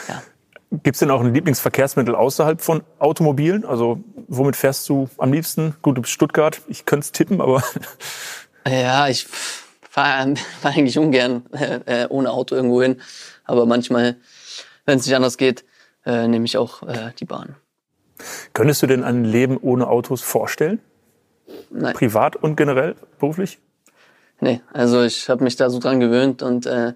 ja. 0.08 0.22
Gibt 0.70 0.96
es 0.96 1.00
denn 1.00 1.12
auch 1.12 1.22
ein 1.22 1.34
Lieblingsverkehrsmittel 1.34 2.14
außerhalb 2.14 2.62
von 2.62 2.84
Automobilen? 3.00 3.66
Also 3.66 4.04
womit 4.28 4.58
fährst 4.58 4.88
du 4.90 5.10
am 5.18 5.32
liebsten? 5.32 5.76
Gut, 5.82 5.98
du 5.98 6.02
bist 6.02 6.14
Stuttgart, 6.14 6.62
ich 6.68 6.86
könnte 6.86 7.06
es 7.06 7.12
tippen, 7.12 7.42
aber... 7.42 7.64
Ja, 8.70 9.08
ich 9.08 9.26
fahre 9.90 10.36
fahr 10.62 10.72
eigentlich 10.72 11.00
ungern 11.00 11.46
äh, 11.54 12.04
äh, 12.04 12.08
ohne 12.10 12.32
Auto 12.32 12.54
irgendwo 12.54 12.82
hin. 12.82 13.02
Aber 13.46 13.66
manchmal, 13.66 14.18
wenn 14.86 15.00
es 15.00 15.06
nicht 15.06 15.16
anders 15.16 15.38
geht, 15.38 15.64
äh, 16.08 16.28
nehme 16.28 16.46
ich 16.46 16.58
auch 16.58 16.82
äh, 16.84 17.12
die 17.20 17.26
Bahn. 17.26 17.56
Könntest 18.54 18.82
du 18.82 18.88
denn 18.88 19.04
ein 19.04 19.24
Leben 19.24 19.58
ohne 19.58 19.88
Autos 19.88 20.22
vorstellen? 20.22 20.80
Nein. 21.70 21.94
Privat 21.94 22.36
und 22.36 22.56
generell, 22.56 22.96
beruflich? 23.20 23.60
Nee, 24.40 24.62
also 24.74 25.04
ich 25.04 25.30
habe 25.30 25.44
mich 25.44 25.56
da 25.56 25.70
so 25.70 25.80
dran 25.80 26.00
gewöhnt 26.00 26.42
und 26.42 26.66
äh, 26.66 26.94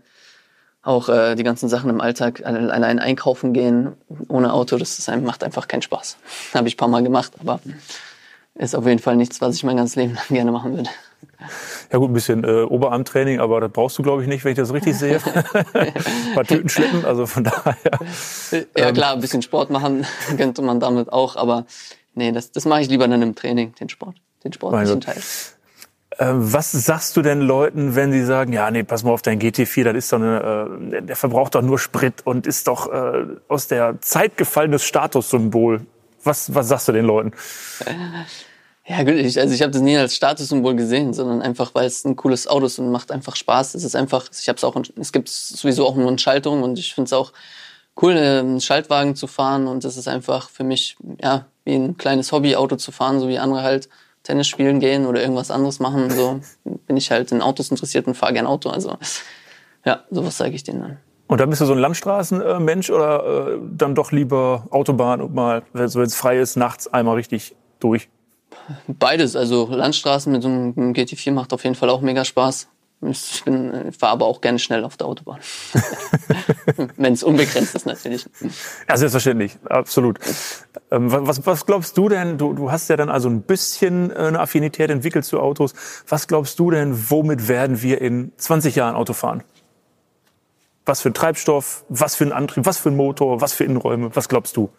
auch 0.81 1.09
äh, 1.09 1.35
die 1.35 1.43
ganzen 1.43 1.69
Sachen 1.69 1.89
im 1.89 2.01
Alltag, 2.01 2.43
allein 2.45 2.99
einkaufen 2.99 3.53
gehen 3.53 3.93
ohne 4.27 4.53
Auto, 4.53 4.77
das 4.77 4.97
ist, 4.97 5.15
macht 5.21 5.43
einfach 5.43 5.67
keinen 5.67 5.81
Spaß. 5.81 6.17
Habe 6.53 6.67
ich 6.67 6.75
ein 6.75 6.77
paar 6.77 6.87
Mal 6.87 7.03
gemacht, 7.03 7.33
aber 7.39 7.59
ist 8.55 8.75
auf 8.75 8.85
jeden 8.85 8.99
Fall 8.99 9.15
nichts, 9.15 9.41
was 9.41 9.55
ich 9.55 9.63
mein 9.63 9.77
ganzes 9.77 9.95
Leben 9.95 10.15
lang 10.15 10.25
gerne 10.29 10.51
machen 10.51 10.75
würde. 10.75 10.89
Ja 11.91 11.97
gut, 11.97 12.09
ein 12.09 12.13
bisschen 12.13 12.43
äh, 12.43 12.63
Oberarmtraining, 12.63 13.39
aber 13.39 13.59
das 13.61 13.71
brauchst 13.71 13.97
du, 13.97 14.03
glaube 14.03 14.21
ich, 14.21 14.27
nicht, 14.27 14.43
wenn 14.43 14.51
ich 14.51 14.57
das 14.57 14.73
richtig 14.73 14.97
sehe. 14.97 15.19
ein 15.73 16.33
paar 16.33 16.43
Tüten 16.43 16.69
schleppen, 16.69 17.03
also 17.05 17.25
von 17.25 17.43
daher. 17.43 17.75
Ja 18.51 18.59
ähm, 18.75 18.93
klar, 18.93 19.13
ein 19.13 19.21
bisschen 19.21 19.41
Sport 19.41 19.69
machen 19.69 20.05
könnte 20.37 20.61
man 20.61 20.79
damit 20.79 21.11
auch, 21.11 21.35
aber 21.35 21.65
nee, 22.13 22.31
das, 22.31 22.51
das 22.51 22.65
mache 22.65 22.81
ich 22.81 22.89
lieber 22.89 23.07
dann 23.07 23.21
im 23.21 23.35
Training, 23.35 23.73
den 23.75 23.89
Sport, 23.89 24.15
den 24.43 24.53
sportlichen 24.53 25.01
Teil. 25.01 25.21
Ähm, 26.19 26.53
was 26.53 26.71
sagst 26.71 27.15
du 27.17 27.21
denn 27.21 27.41
Leuten, 27.41 27.95
wenn 27.95 28.11
sie 28.11 28.23
sagen, 28.23 28.53
ja, 28.53 28.69
nee, 28.69 28.83
pass 28.83 29.03
mal 29.03 29.11
auf, 29.11 29.21
dein 29.21 29.39
GT4, 29.39 29.83
das 29.83 29.95
ist 29.95 30.13
doch 30.13 30.19
eine, 30.19 30.69
äh, 30.91 31.01
der 31.01 31.15
verbraucht 31.15 31.55
doch 31.55 31.61
nur 31.61 31.79
Sprit 31.79 32.25
und 32.25 32.45
ist 32.45 32.67
doch 32.67 32.91
äh, 32.91 33.25
aus 33.47 33.67
der 33.67 33.99
Zeit 34.01 34.37
gefallenes 34.37 34.83
Statussymbol. 34.83 35.81
Was, 36.23 36.53
was 36.53 36.67
sagst 36.67 36.87
du 36.87 36.91
den 36.91 37.05
Leuten? 37.05 37.31
Ja, 38.85 39.03
gut, 39.03 39.13
ich, 39.13 39.39
also 39.39 39.53
ich 39.53 39.61
habe 39.61 39.71
das 39.71 39.81
nie 39.81 39.95
als 39.95 40.15
Statussymbol 40.15 40.75
gesehen, 40.75 41.13
sondern 41.13 41.41
einfach, 41.41 41.75
weil 41.75 41.85
es 41.85 42.03
ein 42.03 42.15
cooles 42.15 42.47
Auto 42.47 42.65
ist 42.65 42.79
und 42.79 42.91
macht 42.91 43.11
einfach 43.11 43.35
Spaß. 43.35 43.75
Es 43.75 43.83
ist 43.83 43.95
einfach, 43.95 44.27
ich 44.31 44.49
habe 44.49 44.57
es 44.57 44.63
auch, 44.63 44.75
es 44.99 45.11
gibt 45.11 45.29
sowieso 45.29 45.85
auch 45.85 45.95
nur 45.95 46.07
eine 46.07 46.17
Schaltung 46.17 46.63
und 46.63 46.79
ich 46.79 46.95
finde 46.95 47.05
es 47.05 47.13
auch 47.13 47.31
cool, 48.01 48.17
einen 48.17 48.59
Schaltwagen 48.59 49.15
zu 49.15 49.27
fahren 49.27 49.67
und 49.67 49.85
es 49.85 49.97
ist 49.97 50.07
einfach 50.07 50.49
für 50.49 50.63
mich, 50.63 50.97
ja, 51.21 51.45
wie 51.63 51.75
ein 51.75 51.97
kleines 51.97 52.31
Hobbyauto 52.31 52.75
zu 52.77 52.91
fahren, 52.91 53.19
so 53.19 53.27
wie 53.27 53.37
andere 53.37 53.61
halt 53.61 53.87
Tennis 54.23 54.47
spielen 54.47 54.79
gehen 54.79 55.05
oder 55.05 55.21
irgendwas 55.21 55.51
anderes 55.51 55.79
machen. 55.79 56.09
So 56.09 56.41
bin 56.63 56.97
ich 56.97 57.11
halt 57.11 57.31
in 57.31 57.41
Autos 57.41 57.69
interessiert 57.69 58.07
und 58.07 58.15
fahre 58.15 58.33
gern 58.33 58.47
Auto. 58.47 58.69
Also 58.69 58.97
ja, 59.85 60.03
sowas 60.09 60.37
sage 60.37 60.55
ich 60.55 60.63
denen 60.63 60.81
dann. 60.81 60.97
Und 61.27 61.39
dann 61.39 61.49
bist 61.49 61.61
du 61.61 61.65
so 61.65 61.73
ein 61.73 61.79
Landstraßenmensch 61.79 62.89
oder 62.89 63.53
äh, 63.53 63.59
dann 63.71 63.95
doch 63.95 64.11
lieber 64.11 64.67
Autobahn 64.69 65.21
und 65.21 65.33
mal, 65.33 65.63
wenn 65.71 65.85
es 65.85 66.15
frei 66.15 66.39
ist, 66.39 66.57
nachts 66.57 66.91
einmal 66.91 67.15
richtig 67.15 67.55
durch? 67.79 68.09
Beides. 68.87 69.35
Also 69.35 69.67
Landstraßen 69.69 70.31
mit 70.31 70.43
so 70.43 70.49
einem 70.49 70.93
GT4 70.93 71.31
macht 71.31 71.53
auf 71.53 71.63
jeden 71.63 71.75
Fall 71.75 71.89
auch 71.89 72.01
mega 72.01 72.25
Spaß. 72.25 72.67
Ich 73.03 73.43
fahre 73.97 74.11
aber 74.11 74.27
auch 74.27 74.41
gerne 74.41 74.59
schnell 74.59 74.83
auf 74.83 74.95
der 74.95 75.07
Autobahn. 75.07 75.39
Wenn 76.97 77.13
es 77.13 77.23
unbegrenzt 77.23 77.73
ist, 77.73 77.87
natürlich. 77.87 78.27
Ja, 78.87 78.95
selbstverständlich, 78.95 79.57
absolut. 79.67 80.19
Ähm, 80.91 81.11
was, 81.11 81.43
was 81.45 81.65
glaubst 81.65 81.97
du 81.97 82.09
denn, 82.09 82.37
du, 82.37 82.53
du 82.53 82.71
hast 82.71 82.89
ja 82.89 82.97
dann 82.97 83.09
also 83.09 83.27
ein 83.27 83.41
bisschen 83.41 84.11
äh, 84.11 84.15
eine 84.15 84.39
Affinität 84.39 84.91
entwickelt 84.91 85.25
zu 85.25 85.39
Autos. 85.39 85.73
Was 86.07 86.27
glaubst 86.27 86.59
du 86.59 86.69
denn, 86.69 87.09
womit 87.09 87.47
werden 87.47 87.81
wir 87.81 88.01
in 88.01 88.33
20 88.37 88.75
Jahren 88.75 88.95
Auto 88.95 89.13
fahren? 89.13 89.43
Was 90.85 91.01
für 91.01 91.09
ein 91.09 91.15
Treibstoff, 91.15 91.85
was 91.89 92.15
für 92.15 92.25
ein 92.25 92.31
Antrieb, 92.31 92.65
was 92.67 92.77
für 92.77 92.89
ein 92.89 92.95
Motor, 92.95 93.41
was 93.41 93.53
für 93.53 93.63
Innenräume, 93.63 94.15
was 94.15 94.29
glaubst 94.29 94.57
du? 94.57 94.69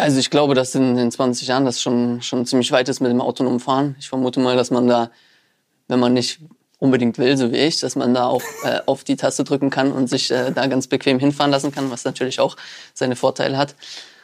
Also 0.00 0.18
ich 0.18 0.30
glaube, 0.30 0.54
dass 0.54 0.74
in 0.74 0.96
den 0.96 1.10
20 1.10 1.48
Jahren 1.48 1.64
das 1.64 1.80
schon, 1.80 2.22
schon 2.22 2.46
ziemlich 2.46 2.72
weit 2.72 2.88
ist 2.88 3.00
mit 3.00 3.10
dem 3.10 3.20
autonomen 3.20 3.60
Fahren. 3.60 3.96
Ich 3.98 4.08
vermute 4.08 4.40
mal, 4.40 4.56
dass 4.56 4.70
man 4.70 4.86
da, 4.88 5.10
wenn 5.88 6.00
man 6.00 6.14
nicht 6.14 6.40
unbedingt 6.78 7.18
will, 7.18 7.36
so 7.36 7.52
wie 7.52 7.58
ich, 7.58 7.78
dass 7.80 7.94
man 7.94 8.14
da 8.14 8.26
auch 8.26 8.42
äh, 8.64 8.80
auf 8.86 9.04
die 9.04 9.16
Taste 9.16 9.44
drücken 9.44 9.70
kann 9.70 9.92
und 9.92 10.08
sich 10.08 10.30
äh, 10.30 10.50
da 10.52 10.66
ganz 10.66 10.86
bequem 10.86 11.18
hinfahren 11.18 11.50
lassen 11.50 11.72
kann, 11.72 11.90
was 11.90 12.04
natürlich 12.04 12.40
auch 12.40 12.56
seine 12.94 13.16
Vorteile 13.16 13.58
hat. 13.58 13.74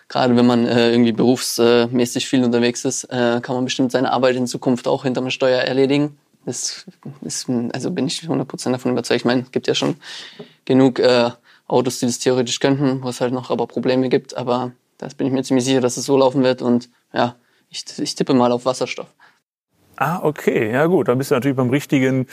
Gerade 0.09 0.37
wenn 0.37 0.47
man 0.47 0.67
äh, 0.67 0.91
irgendwie 0.91 1.13
berufsmäßig 1.13 2.27
viel 2.27 2.45
unterwegs 2.45 2.85
ist, 2.85 3.05
äh, 3.05 3.41
kann 3.43 3.57
man 3.57 3.65
bestimmt 3.65 3.93
seine 3.93 4.13
Arbeit 4.13 4.37
in 4.37 4.47
Zukunft 4.47 4.89
auch 4.89 5.03
hinterm 5.03 5.31
Steuer 5.31 5.61
erledigen. 5.61 6.17
Das 6.47 6.87
ist, 7.23 7.47
also 7.73 7.91
bin 7.91 8.07
ich 8.07 8.21
100% 8.21 8.71
davon 8.71 8.93
überzeugt. 8.93 9.21
Ich 9.21 9.25
meine, 9.25 9.43
es 9.43 9.51
gibt 9.51 9.67
ja 9.67 9.75
schon 9.75 9.97
genug 10.65 11.01
äh, 11.01 11.31
Autos, 11.67 11.99
die 11.99 12.07
das 12.07 12.21
theoretisch 12.21 12.61
könnten, 12.61 13.03
wo 13.03 13.09
es 13.09 13.21
halt 13.21 13.33
noch 13.33 13.51
aber 13.51 13.67
Probleme 13.67 14.09
gibt. 14.09 14.37
Aber 14.37 14.73
das 14.99 15.15
bin 15.15 15.27
ich 15.27 15.33
mir 15.33 15.43
ziemlich 15.43 15.65
sicher, 15.65 15.81
dass 15.81 15.97
es 15.97 16.05
so 16.05 16.17
laufen 16.17 16.43
wird. 16.43 16.63
Und 16.63 16.91
ja, 17.13 17.37
ich, 17.69 17.85
ich 17.99 18.15
tippe 18.15 18.35
mal 18.35 18.53
auf 18.53 18.65
Wasserstoff. 18.65 19.09
Ah, 19.97 20.21
okay. 20.23 20.71
Ja 20.71 20.87
gut, 20.87 21.09
dann 21.09 21.19
bist 21.19 21.31
du 21.31 21.35
natürlich 21.35 21.57
beim 21.57 21.71
richtigen 21.71 22.27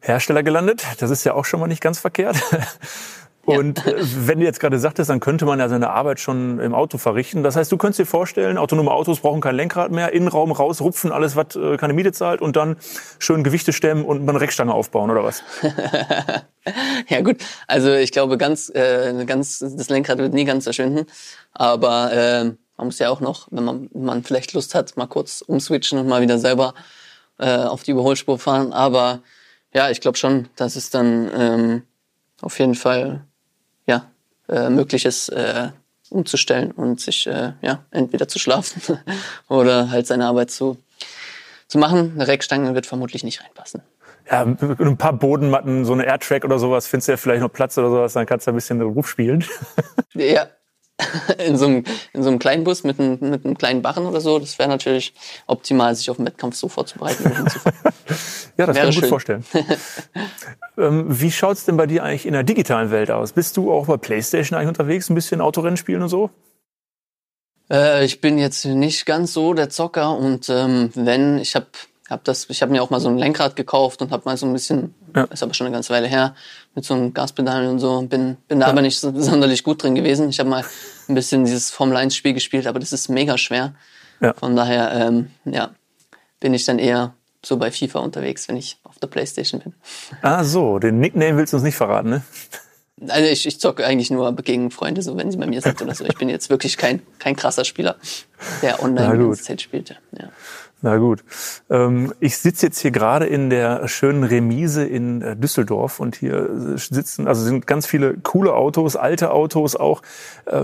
Hersteller 0.00 0.42
gelandet. 0.42 0.84
Das 0.98 1.10
ist 1.10 1.24
ja 1.24 1.34
auch 1.34 1.44
schon 1.44 1.60
mal 1.60 1.66
nicht 1.66 1.82
ganz 1.82 1.98
verkehrt. 1.98 2.36
Und 3.44 3.84
ja. 3.84 3.92
Äh, 3.92 4.04
wenn 4.26 4.40
du 4.40 4.44
jetzt 4.44 4.60
gerade 4.60 4.78
sagtest, 4.78 5.10
dann 5.10 5.20
könnte 5.20 5.46
man 5.46 5.58
ja 5.58 5.68
seine 5.68 5.90
Arbeit 5.90 6.20
schon 6.20 6.58
im 6.60 6.74
Auto 6.74 6.98
verrichten. 6.98 7.42
Das 7.42 7.56
heißt, 7.56 7.72
du 7.72 7.76
könntest 7.76 8.00
dir 8.00 8.06
vorstellen, 8.06 8.58
autonome 8.58 8.90
Autos 8.90 9.20
brauchen 9.20 9.40
kein 9.40 9.56
Lenkrad 9.56 9.90
mehr, 9.90 10.12
Innenraum 10.12 10.52
raus, 10.52 10.80
rupfen, 10.80 11.10
alles, 11.10 11.36
was 11.36 11.56
äh, 11.56 11.76
keine 11.76 11.94
Miete 11.94 12.12
zahlt 12.12 12.40
und 12.40 12.56
dann 12.56 12.76
schön 13.18 13.42
Gewichte 13.42 13.72
stemmen 13.72 14.04
und 14.04 14.28
eine 14.28 14.40
Reckstange 14.40 14.74
aufbauen, 14.74 15.10
oder 15.10 15.24
was? 15.24 15.42
ja 17.08 17.20
gut, 17.22 17.38
also 17.66 17.92
ich 17.92 18.12
glaube, 18.12 18.36
ganz, 18.36 18.70
äh, 18.74 19.24
ganz 19.26 19.58
das 19.60 19.88
Lenkrad 19.88 20.18
wird 20.18 20.34
nie 20.34 20.44
ganz 20.44 20.64
verschwinden. 20.64 21.06
Aber 21.52 22.12
äh, 22.12 22.44
man 22.44 22.86
muss 22.86 22.98
ja 22.98 23.10
auch 23.10 23.20
noch, 23.20 23.48
wenn 23.50 23.64
man, 23.64 23.88
wenn 23.92 24.04
man 24.04 24.22
vielleicht 24.22 24.52
Lust 24.52 24.74
hat, 24.74 24.96
mal 24.96 25.06
kurz 25.06 25.42
umswitchen 25.42 25.98
und 25.98 26.06
mal 26.06 26.22
wieder 26.22 26.38
selber 26.38 26.74
äh, 27.38 27.56
auf 27.56 27.82
die 27.82 27.92
Überholspur 27.92 28.38
fahren. 28.38 28.72
Aber 28.72 29.20
ja, 29.74 29.90
ich 29.90 30.00
glaube 30.00 30.18
schon, 30.18 30.48
dass 30.56 30.76
es 30.76 30.90
dann 30.90 31.30
ähm, 31.34 31.82
auf 32.42 32.58
jeden 32.58 32.74
Fall 32.74 33.26
ja, 33.86 34.10
äh, 34.48 34.70
möglich 34.70 35.04
ist, 35.04 35.28
äh, 35.30 35.70
umzustellen 36.10 36.72
und 36.72 37.00
sich 37.00 37.26
äh, 37.26 37.52
ja, 37.62 37.84
entweder 37.90 38.28
zu 38.28 38.38
schlafen 38.38 38.98
oder 39.48 39.90
halt 39.90 40.06
seine 40.06 40.26
Arbeit 40.26 40.50
zu, 40.50 40.76
zu 41.68 41.78
machen. 41.78 42.12
Eine 42.14 42.26
Reckstange 42.26 42.74
wird 42.74 42.86
vermutlich 42.86 43.24
nicht 43.24 43.42
reinpassen. 43.42 43.82
ja, 44.30 44.44
mit 44.44 44.80
ein 44.80 44.96
paar 44.96 45.12
Bodenmatten, 45.12 45.84
so 45.84 45.92
eine 45.92 46.04
Airtrack 46.04 46.44
oder 46.44 46.58
sowas, 46.58 46.86
findest 46.86 47.08
du 47.08 47.12
ja 47.12 47.16
vielleicht 47.16 47.42
noch 47.42 47.52
Platz 47.52 47.78
oder 47.78 47.90
sowas, 47.90 48.12
dann 48.12 48.26
kannst 48.26 48.46
du 48.46 48.52
ein 48.52 48.56
bisschen 48.56 48.80
Ruf 48.82 49.08
spielen. 49.08 49.44
Ja, 50.12 50.48
in 51.46 51.56
so 51.56 51.66
einem, 51.66 51.84
in 52.12 52.22
so 52.22 52.28
einem 52.28 52.38
kleinen 52.38 52.64
Bus 52.64 52.84
mit 52.84 52.98
einem, 52.98 53.18
mit 53.20 53.44
einem 53.44 53.56
kleinen 53.56 53.82
Barren 53.82 54.06
oder 54.06 54.20
so, 54.20 54.38
das 54.38 54.58
wäre 54.58 54.68
natürlich 54.68 55.12
optimal, 55.46 55.94
sich 55.94 56.10
auf 56.10 56.16
den 56.16 56.26
Wettkampf 56.26 56.56
so 56.56 56.68
vorzubereiten. 56.68 57.24
ja, 57.34 57.36
das 57.36 58.56
wäre 58.58 58.72
kann 58.72 58.88
ich 58.88 58.96
mir 58.96 59.02
gut 59.02 59.08
vorstellen. 59.08 59.44
ähm, 60.78 61.06
wie 61.08 61.30
schaut's 61.30 61.64
denn 61.64 61.76
bei 61.76 61.86
dir 61.86 62.04
eigentlich 62.04 62.26
in 62.26 62.32
der 62.32 62.42
digitalen 62.42 62.90
Welt 62.90 63.10
aus? 63.10 63.32
Bist 63.32 63.56
du 63.56 63.72
auch 63.72 63.86
bei 63.86 63.96
Playstation 63.96 64.56
eigentlich 64.56 64.68
unterwegs, 64.68 65.10
ein 65.10 65.14
bisschen 65.14 65.40
Autorennen 65.40 65.76
spielen 65.76 66.02
und 66.02 66.08
so? 66.08 66.30
Äh, 67.70 68.04
ich 68.04 68.20
bin 68.20 68.38
jetzt 68.38 68.64
nicht 68.64 69.06
ganz 69.06 69.32
so 69.32 69.54
der 69.54 69.70
Zocker 69.70 70.16
und 70.16 70.48
ähm, 70.48 70.90
wenn, 70.94 71.38
ich 71.38 71.54
habe 71.54 71.66
hab 72.08 72.24
das, 72.24 72.50
ich 72.50 72.60
habe 72.60 72.72
mir 72.72 72.82
auch 72.82 72.90
mal 72.90 73.00
so 73.00 73.08
ein 73.08 73.18
Lenkrad 73.18 73.54
gekauft 73.54 74.02
und 74.02 74.10
habe 74.10 74.24
mal 74.24 74.36
so 74.36 74.44
ein 74.44 74.52
bisschen, 74.52 74.94
ja. 75.14 75.24
ist 75.24 75.42
aber 75.42 75.54
schon 75.54 75.66
eine 75.66 75.74
ganze 75.74 75.92
Weile 75.92 76.08
her, 76.08 76.34
mit 76.74 76.84
so 76.84 76.94
einem 76.94 77.12
Gaspedal 77.12 77.66
und 77.66 77.78
so. 77.78 78.02
Bin, 78.02 78.36
bin 78.48 78.60
da 78.60 78.66
aber 78.66 78.82
nicht 78.82 78.98
so, 78.98 79.12
sonderlich 79.20 79.64
gut 79.64 79.82
drin 79.82 79.94
gewesen. 79.94 80.28
Ich 80.28 80.38
habe 80.38 80.48
mal 80.48 80.64
ein 81.08 81.14
bisschen 81.14 81.44
dieses 81.44 81.70
Formel 81.70 81.96
1 81.96 82.14
Spiel 82.14 82.34
gespielt, 82.34 82.66
aber 82.66 82.78
das 82.78 82.92
ist 82.92 83.08
mega 83.08 83.36
schwer. 83.38 83.74
Ja. 84.20 84.34
Von 84.34 84.54
daher, 84.54 84.92
ähm, 84.92 85.30
ja, 85.44 85.70
bin 86.38 86.54
ich 86.54 86.64
dann 86.64 86.78
eher 86.78 87.14
so 87.44 87.56
bei 87.56 87.70
FIFA 87.70 88.00
unterwegs, 88.00 88.48
wenn 88.48 88.56
ich 88.56 88.78
auf 88.84 88.98
der 88.98 89.06
Playstation 89.06 89.60
bin. 89.60 89.74
Ah 90.22 90.44
so, 90.44 90.78
den 90.78 91.00
Nickname 91.00 91.36
willst 91.36 91.52
du 91.52 91.56
uns 91.56 91.64
nicht 91.64 91.76
verraten, 91.76 92.10
ne? 92.10 92.22
Also 93.08 93.30
ich, 93.30 93.46
ich 93.46 93.58
zocke 93.58 93.86
eigentlich 93.86 94.10
nur 94.10 94.34
gegen 94.36 94.70
Freunde, 94.70 95.00
so 95.00 95.16
wenn 95.16 95.30
sie 95.30 95.38
bei 95.38 95.46
mir 95.46 95.62
sind 95.62 95.80
oder 95.80 95.94
so. 95.94 96.04
Ich 96.04 96.16
bin 96.16 96.28
jetzt 96.28 96.50
wirklich 96.50 96.76
kein, 96.76 97.00
kein 97.18 97.34
krasser 97.34 97.64
Spieler, 97.64 97.96
der 98.60 98.82
online 98.82 99.16
die 99.16 99.24
ganze 99.24 99.42
Zeit 99.42 99.62
spielte. 99.62 99.96
Ja. 100.18 100.28
Na 100.82 100.96
gut. 100.96 101.22
Ähm, 101.68 102.14
ich 102.20 102.38
sitze 102.38 102.66
jetzt 102.66 102.78
hier 102.78 102.90
gerade 102.90 103.26
in 103.26 103.50
der 103.50 103.86
schönen 103.86 104.24
Remise 104.24 104.84
in 104.84 105.20
äh, 105.20 105.36
Düsseldorf 105.36 106.00
und 106.00 106.16
hier 106.16 106.48
sitzen, 106.76 107.28
also 107.28 107.42
sind 107.42 107.66
ganz 107.66 107.86
viele 107.86 108.14
coole 108.14 108.54
Autos, 108.54 108.96
alte 108.96 109.32
Autos 109.32 109.76
auch. 109.76 110.02
Äh, 110.46 110.62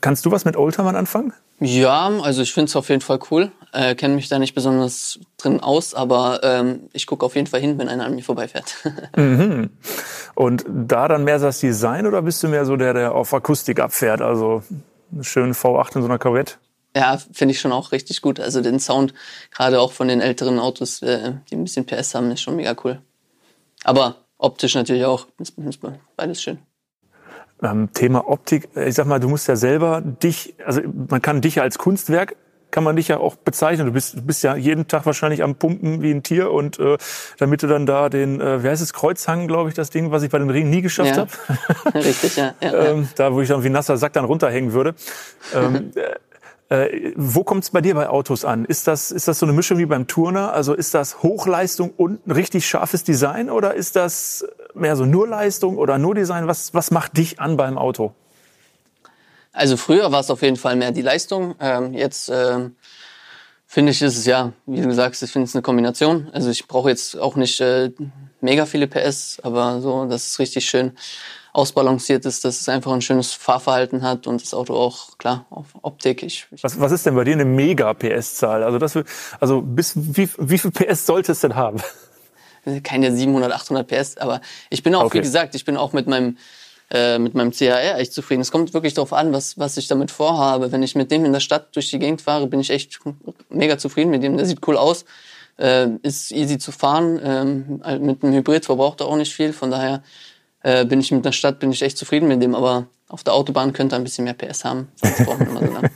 kannst 0.00 0.24
du 0.24 0.30
was 0.30 0.44
mit 0.44 0.56
Oldtimern 0.56 0.96
anfangen? 0.96 1.34
Ja, 1.58 2.10
also 2.22 2.40
ich 2.40 2.54
finde 2.54 2.70
es 2.70 2.76
auf 2.76 2.88
jeden 2.88 3.02
Fall 3.02 3.18
cool. 3.30 3.52
Äh, 3.72 3.94
Kenne 3.94 4.14
mich 4.14 4.30
da 4.30 4.38
nicht 4.38 4.54
besonders 4.54 5.20
drin 5.36 5.60
aus, 5.60 5.94
aber 5.94 6.40
ähm, 6.42 6.88
ich 6.94 7.06
gucke 7.06 7.26
auf 7.26 7.34
jeden 7.34 7.46
Fall 7.46 7.60
hin, 7.60 7.78
wenn 7.78 7.88
einer 7.88 8.06
an 8.06 8.14
mir 8.14 8.24
vorbeifährt. 8.24 8.76
mhm. 9.16 9.68
Und 10.34 10.64
da 10.66 11.06
dann 11.06 11.24
mehr 11.24 11.38
das 11.38 11.60
Design 11.60 12.06
oder 12.06 12.22
bist 12.22 12.42
du 12.42 12.48
mehr 12.48 12.64
so 12.64 12.76
der, 12.76 12.94
der 12.94 13.14
auf 13.14 13.34
Akustik 13.34 13.78
abfährt? 13.78 14.22
Also 14.22 14.62
einen 15.12 15.22
schönen 15.22 15.52
V8 15.52 15.96
in 15.96 16.02
so 16.02 16.08
einer 16.08 16.18
Corvette? 16.18 16.54
Ja, 16.96 17.18
finde 17.32 17.52
ich 17.52 17.60
schon 17.60 17.72
auch 17.72 17.92
richtig 17.92 18.20
gut. 18.20 18.40
Also 18.40 18.60
den 18.60 18.80
Sound, 18.80 19.14
gerade 19.52 19.80
auch 19.80 19.92
von 19.92 20.08
den 20.08 20.20
älteren 20.20 20.58
Autos, 20.58 21.02
äh, 21.02 21.34
die 21.48 21.56
ein 21.56 21.64
bisschen 21.64 21.86
PS 21.86 22.14
haben, 22.14 22.30
ist 22.30 22.40
schon 22.40 22.56
mega 22.56 22.74
cool. 22.84 23.00
Aber 23.84 24.16
optisch 24.38 24.74
natürlich 24.74 25.04
auch, 25.04 25.26
beides 26.16 26.42
schön. 26.42 26.58
Ähm, 27.62 27.90
Thema 27.92 28.28
Optik, 28.28 28.68
ich 28.74 28.94
sag 28.94 29.06
mal, 29.06 29.20
du 29.20 29.28
musst 29.28 29.46
ja 29.46 29.54
selber 29.54 30.00
dich, 30.00 30.54
also 30.64 30.80
man 31.08 31.20
kann 31.22 31.40
dich 31.42 31.60
als 31.60 31.78
Kunstwerk 31.78 32.36
kann 32.70 32.84
man 32.84 32.96
dich 32.96 33.08
ja 33.08 33.18
auch 33.18 33.36
bezeichnen. 33.36 33.86
Du 33.86 33.92
bist, 33.92 34.16
du 34.16 34.22
bist 34.22 34.42
ja 34.42 34.56
jeden 34.56 34.88
Tag 34.88 35.06
wahrscheinlich 35.06 35.42
am 35.42 35.56
Pumpen 35.56 36.02
wie 36.02 36.10
ein 36.10 36.22
Tier 36.22 36.50
und 36.50 36.78
äh, 36.78 36.96
damit 37.38 37.62
du 37.62 37.66
dann 37.66 37.86
da 37.86 38.08
den, 38.08 38.40
äh, 38.40 38.62
wie 38.62 38.68
heißt 38.68 38.82
es, 38.82 38.92
Kreuzhang, 38.92 39.48
glaube 39.48 39.68
ich, 39.68 39.74
das 39.74 39.90
Ding, 39.90 40.10
was 40.10 40.22
ich 40.22 40.30
bei 40.30 40.38
den 40.38 40.50
Ringen 40.50 40.70
nie 40.70 40.82
geschafft 40.82 41.16
ja. 41.16 41.26
habe. 41.26 41.94
Richtig, 41.94 42.36
ja. 42.36 42.54
ja, 42.60 42.72
ähm, 42.90 43.08
da, 43.16 43.32
wo 43.32 43.40
ich 43.40 43.48
dann 43.48 43.64
wie 43.64 43.70
nasser 43.70 43.96
Sack 43.96 44.12
dann 44.12 44.24
runterhängen 44.24 44.72
würde. 44.72 44.94
Ähm, 45.54 45.92
äh, 46.70 47.12
wo 47.16 47.42
kommt 47.42 47.64
es 47.64 47.70
bei 47.70 47.80
dir 47.80 47.94
bei 47.94 48.08
Autos 48.08 48.44
an? 48.44 48.64
Ist 48.64 48.86
das, 48.86 49.10
ist 49.10 49.26
das 49.26 49.40
so 49.40 49.46
eine 49.46 49.52
Mischung 49.52 49.78
wie 49.78 49.86
beim 49.86 50.06
Turner? 50.06 50.52
Also 50.52 50.72
ist 50.72 50.94
das 50.94 51.22
Hochleistung 51.22 51.90
und 51.96 52.26
ein 52.26 52.30
richtig 52.30 52.66
scharfes 52.66 53.02
Design 53.02 53.50
oder 53.50 53.74
ist 53.74 53.96
das 53.96 54.46
mehr 54.74 54.94
so 54.94 55.04
nur 55.04 55.26
Leistung 55.26 55.76
oder 55.76 55.98
nur 55.98 56.14
Design? 56.14 56.46
Was, 56.46 56.72
was 56.72 56.92
macht 56.92 57.16
dich 57.16 57.40
an 57.40 57.56
beim 57.56 57.76
Auto? 57.76 58.14
Also 59.52 59.76
früher 59.76 60.12
war 60.12 60.20
es 60.20 60.30
auf 60.30 60.42
jeden 60.42 60.56
Fall 60.56 60.76
mehr 60.76 60.92
die 60.92 61.02
Leistung. 61.02 61.56
Ähm, 61.58 61.92
jetzt 61.92 62.30
ähm, 62.32 62.76
finde 63.66 63.90
ich, 63.90 64.00
ist 64.00 64.16
es 64.16 64.24
ja, 64.24 64.52
wie 64.66 64.80
du 64.80 64.94
sagst, 64.94 65.24
ich 65.24 65.32
finde 65.32 65.46
es 65.46 65.56
eine 65.56 65.62
Kombination. 65.62 66.28
Also 66.32 66.50
ich 66.50 66.68
brauche 66.68 66.88
jetzt 66.88 67.18
auch 67.18 67.34
nicht 67.34 67.60
äh, 67.60 67.90
mega 68.40 68.64
viele 68.64 68.86
PS, 68.86 69.40
aber 69.42 69.80
so, 69.80 70.04
das 70.04 70.28
ist 70.28 70.38
richtig 70.38 70.66
schön 70.66 70.92
ausbalanciert 71.52 72.24
ist, 72.26 72.44
dass 72.44 72.60
es 72.60 72.68
einfach 72.68 72.92
ein 72.92 73.02
schönes 73.02 73.32
Fahrverhalten 73.32 74.02
hat 74.02 74.26
und 74.26 74.42
das 74.42 74.54
Auto 74.54 74.74
auch, 74.74 75.18
klar, 75.18 75.46
auf 75.50 75.66
Optik. 75.82 76.22
Ich, 76.22 76.46
ich 76.50 76.62
was, 76.62 76.78
was 76.78 76.92
ist 76.92 77.06
denn 77.06 77.14
bei 77.14 77.24
dir 77.24 77.34
eine 77.34 77.44
Mega-PS-Zahl? 77.44 78.62
Also, 78.62 78.78
das, 78.78 78.98
also 79.40 79.60
bis, 79.60 79.94
wie, 79.96 80.28
wie 80.38 80.58
viel 80.58 80.70
PS 80.70 81.06
sollte 81.06 81.32
es 81.32 81.40
denn 81.40 81.56
haben? 81.56 81.80
Keine 82.82 83.14
700, 83.14 83.52
800 83.52 83.86
PS, 83.86 84.16
aber 84.18 84.40
ich 84.68 84.82
bin 84.82 84.94
auch, 84.94 85.04
okay. 85.04 85.18
wie 85.18 85.22
gesagt, 85.22 85.54
ich 85.54 85.64
bin 85.64 85.76
auch 85.76 85.92
mit 85.92 86.06
meinem 86.06 86.36
äh, 86.92 87.20
mit 87.20 87.34
meinem 87.34 87.52
CHR 87.52 87.98
echt 87.98 88.12
zufrieden. 88.12 88.40
Es 88.40 88.50
kommt 88.50 88.74
wirklich 88.74 88.94
darauf 88.94 89.12
an, 89.12 89.32
was, 89.32 89.56
was 89.56 89.76
ich 89.76 89.86
damit 89.86 90.10
vorhabe. 90.10 90.72
Wenn 90.72 90.82
ich 90.82 90.96
mit 90.96 91.12
dem 91.12 91.24
in 91.24 91.32
der 91.32 91.38
Stadt 91.38 91.74
durch 91.76 91.88
die 91.88 92.00
Gegend 92.00 92.20
fahre, 92.20 92.48
bin 92.48 92.58
ich 92.58 92.70
echt 92.70 92.98
mega 93.48 93.78
zufrieden 93.78 94.10
mit 94.10 94.24
dem. 94.24 94.36
Der 94.36 94.44
sieht 94.44 94.66
cool 94.66 94.76
aus, 94.76 95.04
äh, 95.56 95.86
ist 96.02 96.32
easy 96.32 96.58
zu 96.58 96.72
fahren. 96.72 97.20
Ähm, 97.22 98.02
mit 98.04 98.24
einem 98.24 98.34
Hybrid 98.34 98.64
verbraucht 98.64 99.00
er 99.00 99.06
auch 99.06 99.16
nicht 99.16 99.32
viel. 99.32 99.52
Von 99.52 99.70
daher 99.70 100.02
äh, 100.62 100.84
bin 100.84 101.00
ich 101.00 101.10
mit 101.10 101.24
der 101.24 101.32
Stadt, 101.32 101.58
bin 101.58 101.70
ich 101.70 101.82
echt 101.82 101.98
zufrieden 101.98 102.28
mit 102.28 102.42
dem, 102.42 102.54
aber 102.54 102.86
auf 103.08 103.24
der 103.24 103.34
Autobahn 103.34 103.72
könnte 103.72 103.96
er 103.96 104.00
ein 104.00 104.04
bisschen 104.04 104.24
mehr 104.24 104.34
PS 104.34 104.64
haben. 104.64 104.88
Sonst 104.94 105.24
brauchen 105.24 105.40
wir 105.40 105.48
immer 105.48 105.66
so 105.66 105.72
lang. 105.72 105.90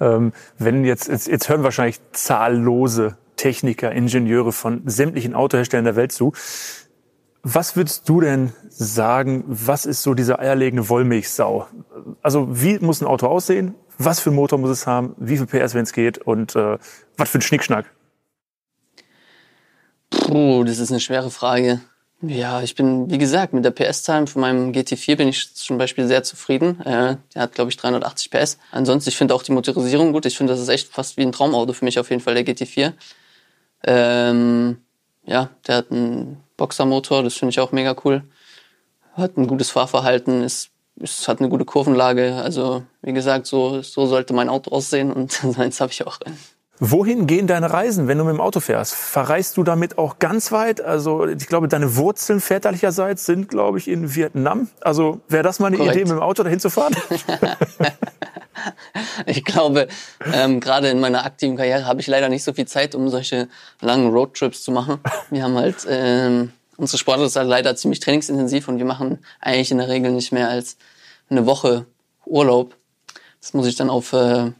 ähm, 0.00 0.32
wenn 0.58 0.84
jetzt, 0.84 1.08
jetzt, 1.08 1.28
jetzt 1.28 1.48
hören 1.48 1.62
wahrscheinlich 1.62 2.00
zahllose 2.12 3.16
Techniker, 3.36 3.92
Ingenieure 3.92 4.52
von 4.52 4.82
sämtlichen 4.86 5.34
Autoherstellern 5.34 5.84
der 5.84 5.96
Welt 5.96 6.12
zu. 6.12 6.32
Was 7.42 7.76
würdest 7.76 8.08
du 8.08 8.20
denn 8.20 8.52
sagen, 8.70 9.44
was 9.46 9.84
ist 9.84 10.02
so 10.02 10.14
diese 10.14 10.38
eierlegende 10.38 10.88
Wollmilchsau? 10.88 11.66
Also 12.22 12.48
wie 12.50 12.78
muss 12.78 13.02
ein 13.02 13.06
Auto 13.06 13.26
aussehen? 13.26 13.74
Was 13.98 14.20
für 14.20 14.30
ein 14.30 14.34
Motor 14.34 14.58
muss 14.58 14.70
es 14.70 14.86
haben? 14.86 15.14
Wie 15.18 15.36
viel 15.36 15.46
PS, 15.46 15.74
wenn 15.74 15.82
es 15.82 15.92
geht? 15.92 16.18
Und 16.18 16.56
äh, 16.56 16.78
was 17.16 17.28
für 17.28 17.38
ein 17.38 17.42
Schnickschnack? 17.42 17.86
Puh, 20.10 20.64
das 20.64 20.78
ist 20.78 20.90
eine 20.90 21.00
schwere 21.00 21.30
Frage. 21.30 21.80
Ja, 22.26 22.62
ich 22.62 22.74
bin, 22.74 23.10
wie 23.10 23.18
gesagt, 23.18 23.52
mit 23.52 23.64
der 23.64 23.70
PS-Zahl 23.70 24.26
von 24.26 24.40
meinem 24.40 24.72
GT4 24.72 25.16
bin 25.16 25.28
ich 25.28 25.54
zum 25.54 25.78
Beispiel 25.78 26.06
sehr 26.06 26.22
zufrieden. 26.22 26.80
Äh, 26.82 27.16
der 27.34 27.42
hat, 27.42 27.52
glaube 27.52 27.70
ich, 27.70 27.76
380 27.76 28.30
PS. 28.30 28.58
Ansonsten, 28.70 29.10
ich 29.10 29.16
finde 29.16 29.34
auch 29.34 29.42
die 29.42 29.52
Motorisierung 29.52 30.12
gut. 30.12 30.24
Ich 30.24 30.36
finde, 30.36 30.52
das 30.52 30.60
ist 30.60 30.68
echt 30.68 30.88
fast 30.88 31.16
wie 31.16 31.22
ein 31.22 31.32
Traumauto 31.32 31.72
für 31.72 31.84
mich 31.84 31.98
auf 31.98 32.10
jeden 32.10 32.22
Fall, 32.22 32.34
der 32.34 32.46
GT4. 32.46 32.92
Ähm, 33.86 34.78
ja, 35.26 35.50
der 35.66 35.76
hat 35.76 35.90
einen 35.90 36.42
Boxermotor, 36.56 37.22
das 37.22 37.34
finde 37.34 37.50
ich 37.50 37.60
auch 37.60 37.72
mega 37.72 37.96
cool. 38.04 38.22
Hat 39.14 39.36
ein 39.36 39.46
gutes 39.46 39.70
Fahrverhalten, 39.70 40.42
ist, 40.42 40.70
ist, 40.96 41.28
hat 41.28 41.40
eine 41.40 41.48
gute 41.48 41.64
Kurvenlage. 41.64 42.36
Also, 42.36 42.84
wie 43.02 43.12
gesagt, 43.12 43.46
so, 43.46 43.82
so 43.82 44.06
sollte 44.06 44.34
mein 44.34 44.48
Auto 44.48 44.70
aussehen 44.70 45.12
und 45.12 45.32
seins 45.32 45.80
habe 45.80 45.92
ich 45.92 46.06
auch. 46.06 46.18
Wohin 46.80 47.28
gehen 47.28 47.46
deine 47.46 47.72
Reisen, 47.72 48.08
wenn 48.08 48.18
du 48.18 48.24
mit 48.24 48.34
dem 48.34 48.40
Auto 48.40 48.58
fährst? 48.58 48.94
Verreist 48.94 49.56
du 49.56 49.62
damit 49.62 49.96
auch 49.96 50.18
ganz 50.18 50.50
weit? 50.50 50.80
Also 50.80 51.24
ich 51.26 51.46
glaube, 51.46 51.68
deine 51.68 51.94
Wurzeln 51.96 52.40
väterlicherseits 52.40 53.26
sind, 53.26 53.48
glaube 53.48 53.78
ich, 53.78 53.86
in 53.86 54.16
Vietnam. 54.16 54.68
Also 54.80 55.20
wäre 55.28 55.44
das 55.44 55.60
mal 55.60 55.68
eine 55.68 55.76
Korrekt. 55.76 55.94
Idee, 55.94 56.04
mit 56.04 56.12
dem 56.18 56.22
Auto 56.22 56.42
dahin 56.42 56.58
zu 56.58 56.70
fahren? 56.70 56.96
ich 59.26 59.44
glaube, 59.44 59.86
ähm, 60.32 60.58
gerade 60.58 60.88
in 60.88 60.98
meiner 60.98 61.24
aktiven 61.24 61.56
Karriere 61.56 61.86
habe 61.86 62.00
ich 62.00 62.08
leider 62.08 62.28
nicht 62.28 62.42
so 62.42 62.52
viel 62.52 62.66
Zeit, 62.66 62.96
um 62.96 63.08
solche 63.08 63.48
langen 63.80 64.10
Roadtrips 64.10 64.64
zu 64.64 64.72
machen. 64.72 64.98
Wir 65.30 65.44
haben 65.44 65.56
halt, 65.56 65.86
ähm, 65.88 66.50
unsere 66.76 66.98
Sportler 66.98 67.26
ist 67.26 67.36
halt 67.36 67.48
leider 67.48 67.76
ziemlich 67.76 68.00
trainingsintensiv 68.00 68.66
und 68.66 68.78
wir 68.78 68.84
machen 68.84 69.24
eigentlich 69.40 69.70
in 69.70 69.78
der 69.78 69.88
Regel 69.88 70.10
nicht 70.10 70.32
mehr 70.32 70.48
als 70.48 70.76
eine 71.30 71.46
Woche 71.46 71.86
Urlaub. 72.26 72.74
Das 73.40 73.54
muss 73.54 73.68
ich 73.68 73.76
dann 73.76 73.90
auf... 73.90 74.12
Äh, 74.12 74.50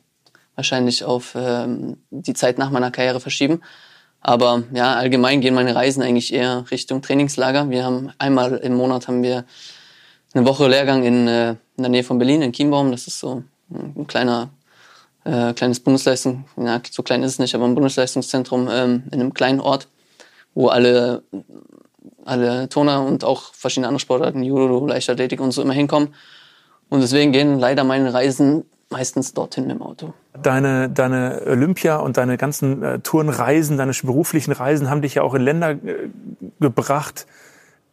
wahrscheinlich 0.57 1.05
auf 1.05 1.35
ähm, 1.37 1.99
die 2.11 2.35
Zeit 2.35 2.59
nach 2.59 2.71
meiner 2.71 2.91
Karriere 2.91 3.21
verschieben. 3.21 3.61
Aber 4.21 4.63
ja, 4.73 4.95
allgemein 4.95 5.41
gehen 5.41 5.55
meine 5.55 5.75
Reisen 5.75 6.03
eigentlich 6.03 6.33
eher 6.33 6.65
Richtung 6.71 7.03
Trainingslager. 7.03 7.69
Wir 7.69 7.85
haben 7.85 8.11
einmal 8.19 8.55
im 8.57 8.75
Monat 8.75 9.07
haben 9.07 9.23
wir 9.23 9.45
eine 10.33 10.47
Woche 10.47 10.67
Lehrgang 10.67 11.05
in, 11.05 11.29
äh, 11.29 11.51
in 11.51 11.83
der 11.83 11.91
Nähe 11.91 12.05
von 12.05 12.19
Berlin, 12.19 12.43
in 12.43 12.53
Chiembaum. 12.53 12.91
Das 12.91 13.07
ist 13.07 13.21
so 13.21 13.45
ein 13.71 14.07
kleiner, 14.07 14.51
äh, 15.25 15.53
kleines 15.53 15.81
Bundesleistung, 15.81 16.47
ja, 16.57 16.81
so 16.91 17.03
klein 17.03 17.23
ist 17.23 17.33
es 17.33 17.39
nicht, 17.39 17.55
aber 17.55 17.67
ein 17.67 17.75
Bundesleistungszentrum 17.75 18.69
ähm, 18.71 19.05
in 19.11 19.21
einem 19.21 19.35
kleinen 19.35 19.61
Ort, 19.61 19.89
wo 20.55 20.69
alle, 20.69 21.23
alle 22.25 22.69
Turner 22.69 23.05
und 23.05 23.25
auch 23.25 23.53
verschiedene 23.55 23.89
andere 23.89 24.01
Sportarten, 24.01 24.43
Judo, 24.43 24.87
Leichtathletik 24.87 25.41
und 25.41 25.53
so 25.53 25.63
immer 25.63 25.75
hinkommen. 25.75 26.15
Und 26.89 27.01
deswegen 27.01 27.33
gehen 27.33 27.59
leider 27.59 27.85
meine 27.85 28.15
Reisen 28.15 28.65
meistens 28.95 29.35
dorthin 29.35 29.67
mit 29.67 29.77
dem 29.77 29.83
Auto. 29.83 30.15
Deine, 30.41 30.89
deine 30.89 31.43
Olympia 31.47 31.97
und 31.97 32.17
deine 32.17 32.37
ganzen 32.37 32.83
äh, 32.83 33.01
Tourenreisen, 33.01 33.77
deine 33.77 33.93
beruflichen 34.03 34.53
Reisen 34.53 34.89
haben 34.89 35.03
dich 35.03 35.17
ja 35.17 35.23
auch 35.23 35.35
in 35.35 35.43
Länder 35.43 35.71
äh, 35.71 36.11
gebracht, 36.61 37.27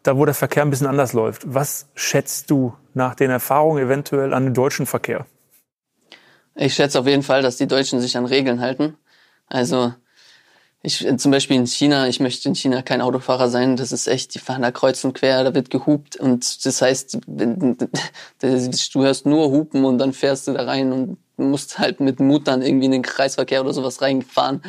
da 0.04 0.16
wo 0.16 0.26
der 0.26 0.36
Verkehr 0.36 0.64
ein 0.64 0.70
bisschen 0.70 0.86
anders 0.86 1.14
läuft. 1.14 1.42
Was 1.46 1.88
schätzt 1.96 2.52
du 2.52 2.74
nach 2.94 3.16
den 3.16 3.32
Erfahrungen 3.32 3.84
eventuell 3.84 4.32
an 4.32 4.44
den 4.44 4.54
deutschen 4.54 4.86
Verkehr? 4.86 5.26
Ich 6.54 6.76
schätze 6.76 7.00
auf 7.00 7.08
jeden 7.08 7.24
Fall, 7.24 7.42
dass 7.42 7.58
die 7.58 7.68
Deutschen 7.68 8.00
sich 8.00 8.16
an 8.16 8.26
Regeln 8.26 8.62
halten. 8.62 8.96
Also 9.48 9.94
ich 10.84 11.06
äh, 11.06 11.18
zum 11.18 11.32
Beispiel 11.32 11.58
in 11.58 11.68
China, 11.68 12.08
ich 12.08 12.20
möchte 12.20 12.50
in 12.50 12.56
China 12.56 12.82
kein 12.82 13.02
Autofahrer 13.02 13.50
sein. 13.50 13.76
Das 13.76 13.92
ist 13.92 14.08
echt, 14.08 14.34
die 14.34 14.40
fahren 14.40 14.62
da 14.62 14.72
kreuz 14.72 15.04
und 15.04 15.14
quer, 15.14 15.44
da 15.44 15.54
wird 15.54 15.70
gehupt 15.70 16.16
und 16.16 16.66
das 16.66 16.82
heißt, 16.82 17.20
du 17.28 19.04
hörst 19.04 19.26
nur 19.26 19.52
Hupen 19.52 19.86
und 19.86 19.98
dann 19.98 20.14
fährst 20.14 20.48
du 20.48 20.54
da 20.54 20.64
rein 20.64 20.92
und 20.92 21.18
musst 21.38 21.80
halt 21.80 22.00
mit 22.00 22.20
Mut 22.20 22.48
dann 22.48 22.62
irgendwie 22.62 22.86
in 22.86 22.92
den 22.92 23.02
Kreisverkehr 23.02 23.62
oder 23.62 23.74
sowas 23.74 24.02
reinfahren. 24.02 24.62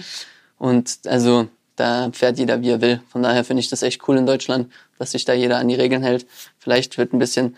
Und 0.58 1.00
also 1.06 1.48
da 1.76 2.10
fährt 2.12 2.38
jeder 2.38 2.60
wie 2.60 2.70
er 2.70 2.80
will. 2.80 3.00
Von 3.08 3.22
daher 3.22 3.44
finde 3.44 3.60
ich 3.60 3.68
das 3.68 3.82
echt 3.82 4.06
cool 4.08 4.18
in 4.18 4.26
Deutschland, 4.26 4.72
dass 4.98 5.12
sich 5.12 5.24
da 5.24 5.32
jeder 5.32 5.58
an 5.58 5.68
die 5.68 5.74
Regeln 5.74 6.02
hält. 6.02 6.26
Vielleicht 6.58 6.98
wird 6.98 7.12
ein 7.12 7.18
bisschen, 7.18 7.56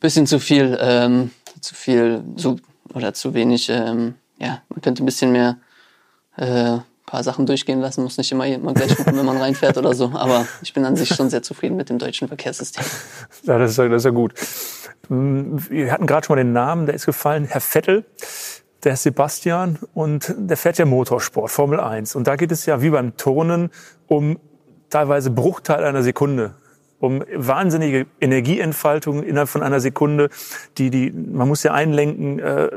bisschen 0.00 0.26
zu 0.26 0.38
viel, 0.38 0.78
ähm, 0.80 1.30
zu 1.60 1.74
viel, 1.74 2.22
zu, 2.36 2.56
oder 2.94 3.12
zu 3.14 3.34
wenig, 3.34 3.68
ähm, 3.68 4.14
ja, 4.38 4.62
man 4.68 4.80
könnte 4.80 5.02
ein 5.02 5.06
bisschen 5.06 5.32
mehr 5.32 5.58
äh, 6.36 6.78
paar 7.06 7.22
Sachen 7.22 7.46
durchgehen 7.46 7.80
lassen, 7.80 8.02
muss 8.02 8.18
nicht 8.18 8.30
immer, 8.32 8.46
immer 8.46 8.74
gleich 8.74 8.96
gucken, 8.96 9.16
wenn 9.16 9.24
man 9.24 9.36
reinfährt 9.36 9.78
oder 9.78 9.94
so. 9.94 10.10
Aber 10.14 10.46
ich 10.60 10.74
bin 10.74 10.84
an 10.84 10.96
sich 10.96 11.08
schon 11.08 11.30
sehr 11.30 11.42
zufrieden 11.42 11.76
mit 11.76 11.88
dem 11.88 11.98
deutschen 11.98 12.28
Verkehrssystem. 12.28 12.84
Ja, 13.44 13.58
das 13.58 13.70
ist 13.70 13.76
ja, 13.78 13.88
das 13.88 14.02
ist 14.02 14.06
ja 14.06 14.10
gut. 14.10 14.34
Wir 15.08 15.92
hatten 15.92 16.06
gerade 16.06 16.26
schon 16.26 16.36
mal 16.36 16.42
den 16.42 16.52
Namen, 16.52 16.86
der 16.86 16.96
ist 16.96 17.06
gefallen, 17.06 17.44
Herr 17.44 17.60
Vettel. 17.60 18.04
Der 18.82 18.92
ist 18.92 19.04
Sebastian 19.04 19.78
und 19.94 20.34
der 20.36 20.56
fährt 20.56 20.78
ja 20.78 20.84
Motorsport, 20.84 21.50
Formel 21.50 21.80
1. 21.80 22.14
Und 22.14 22.26
da 22.26 22.36
geht 22.36 22.52
es 22.52 22.66
ja 22.66 22.82
wie 22.82 22.90
beim 22.90 23.16
Turnen 23.16 23.70
um 24.06 24.38
teilweise 24.90 25.30
Bruchteil 25.30 25.82
einer 25.84 26.02
Sekunde 26.02 26.54
um 26.98 27.22
wahnsinnige 27.34 28.06
Energieentfaltung 28.20 29.22
innerhalb 29.22 29.48
von 29.48 29.62
einer 29.62 29.80
Sekunde. 29.80 30.30
Die, 30.78 30.90
die, 30.90 31.10
man 31.10 31.48
muss 31.48 31.62
ja 31.62 31.72
einlenken, 31.72 32.38
äh, 32.38 32.70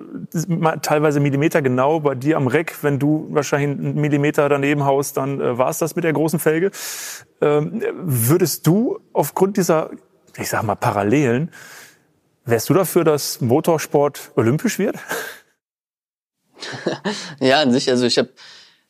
teilweise 0.81 1.19
Millimeter 1.19 1.61
genau. 1.61 2.01
Bei 2.01 2.15
dir 2.15 2.37
am 2.37 2.47
Reck, 2.47 2.75
wenn 2.81 2.99
du 2.99 3.27
wahrscheinlich 3.29 3.79
einen 3.79 3.95
Millimeter 3.95 4.49
daneben 4.49 4.85
haust, 4.85 5.17
dann 5.17 5.39
äh, 5.39 5.57
war 5.57 5.69
es 5.69 5.77
das 5.77 5.95
mit 5.95 6.03
der 6.03 6.13
großen 6.13 6.39
Felge. 6.39 6.71
Ähm, 7.41 7.81
würdest 7.93 8.67
du 8.67 8.99
aufgrund 9.13 9.57
dieser, 9.57 9.91
ich 10.37 10.49
sag 10.49 10.63
mal, 10.63 10.75
Parallelen, 10.75 11.51
wärst 12.45 12.69
du 12.69 12.73
dafür, 12.73 13.03
dass 13.03 13.41
Motorsport 13.41 14.31
olympisch 14.35 14.79
wird? 14.79 14.97
ja, 17.39 17.61
an 17.61 17.71
sich. 17.71 17.89
Also 17.89 18.05
ich 18.05 18.17
habe 18.17 18.29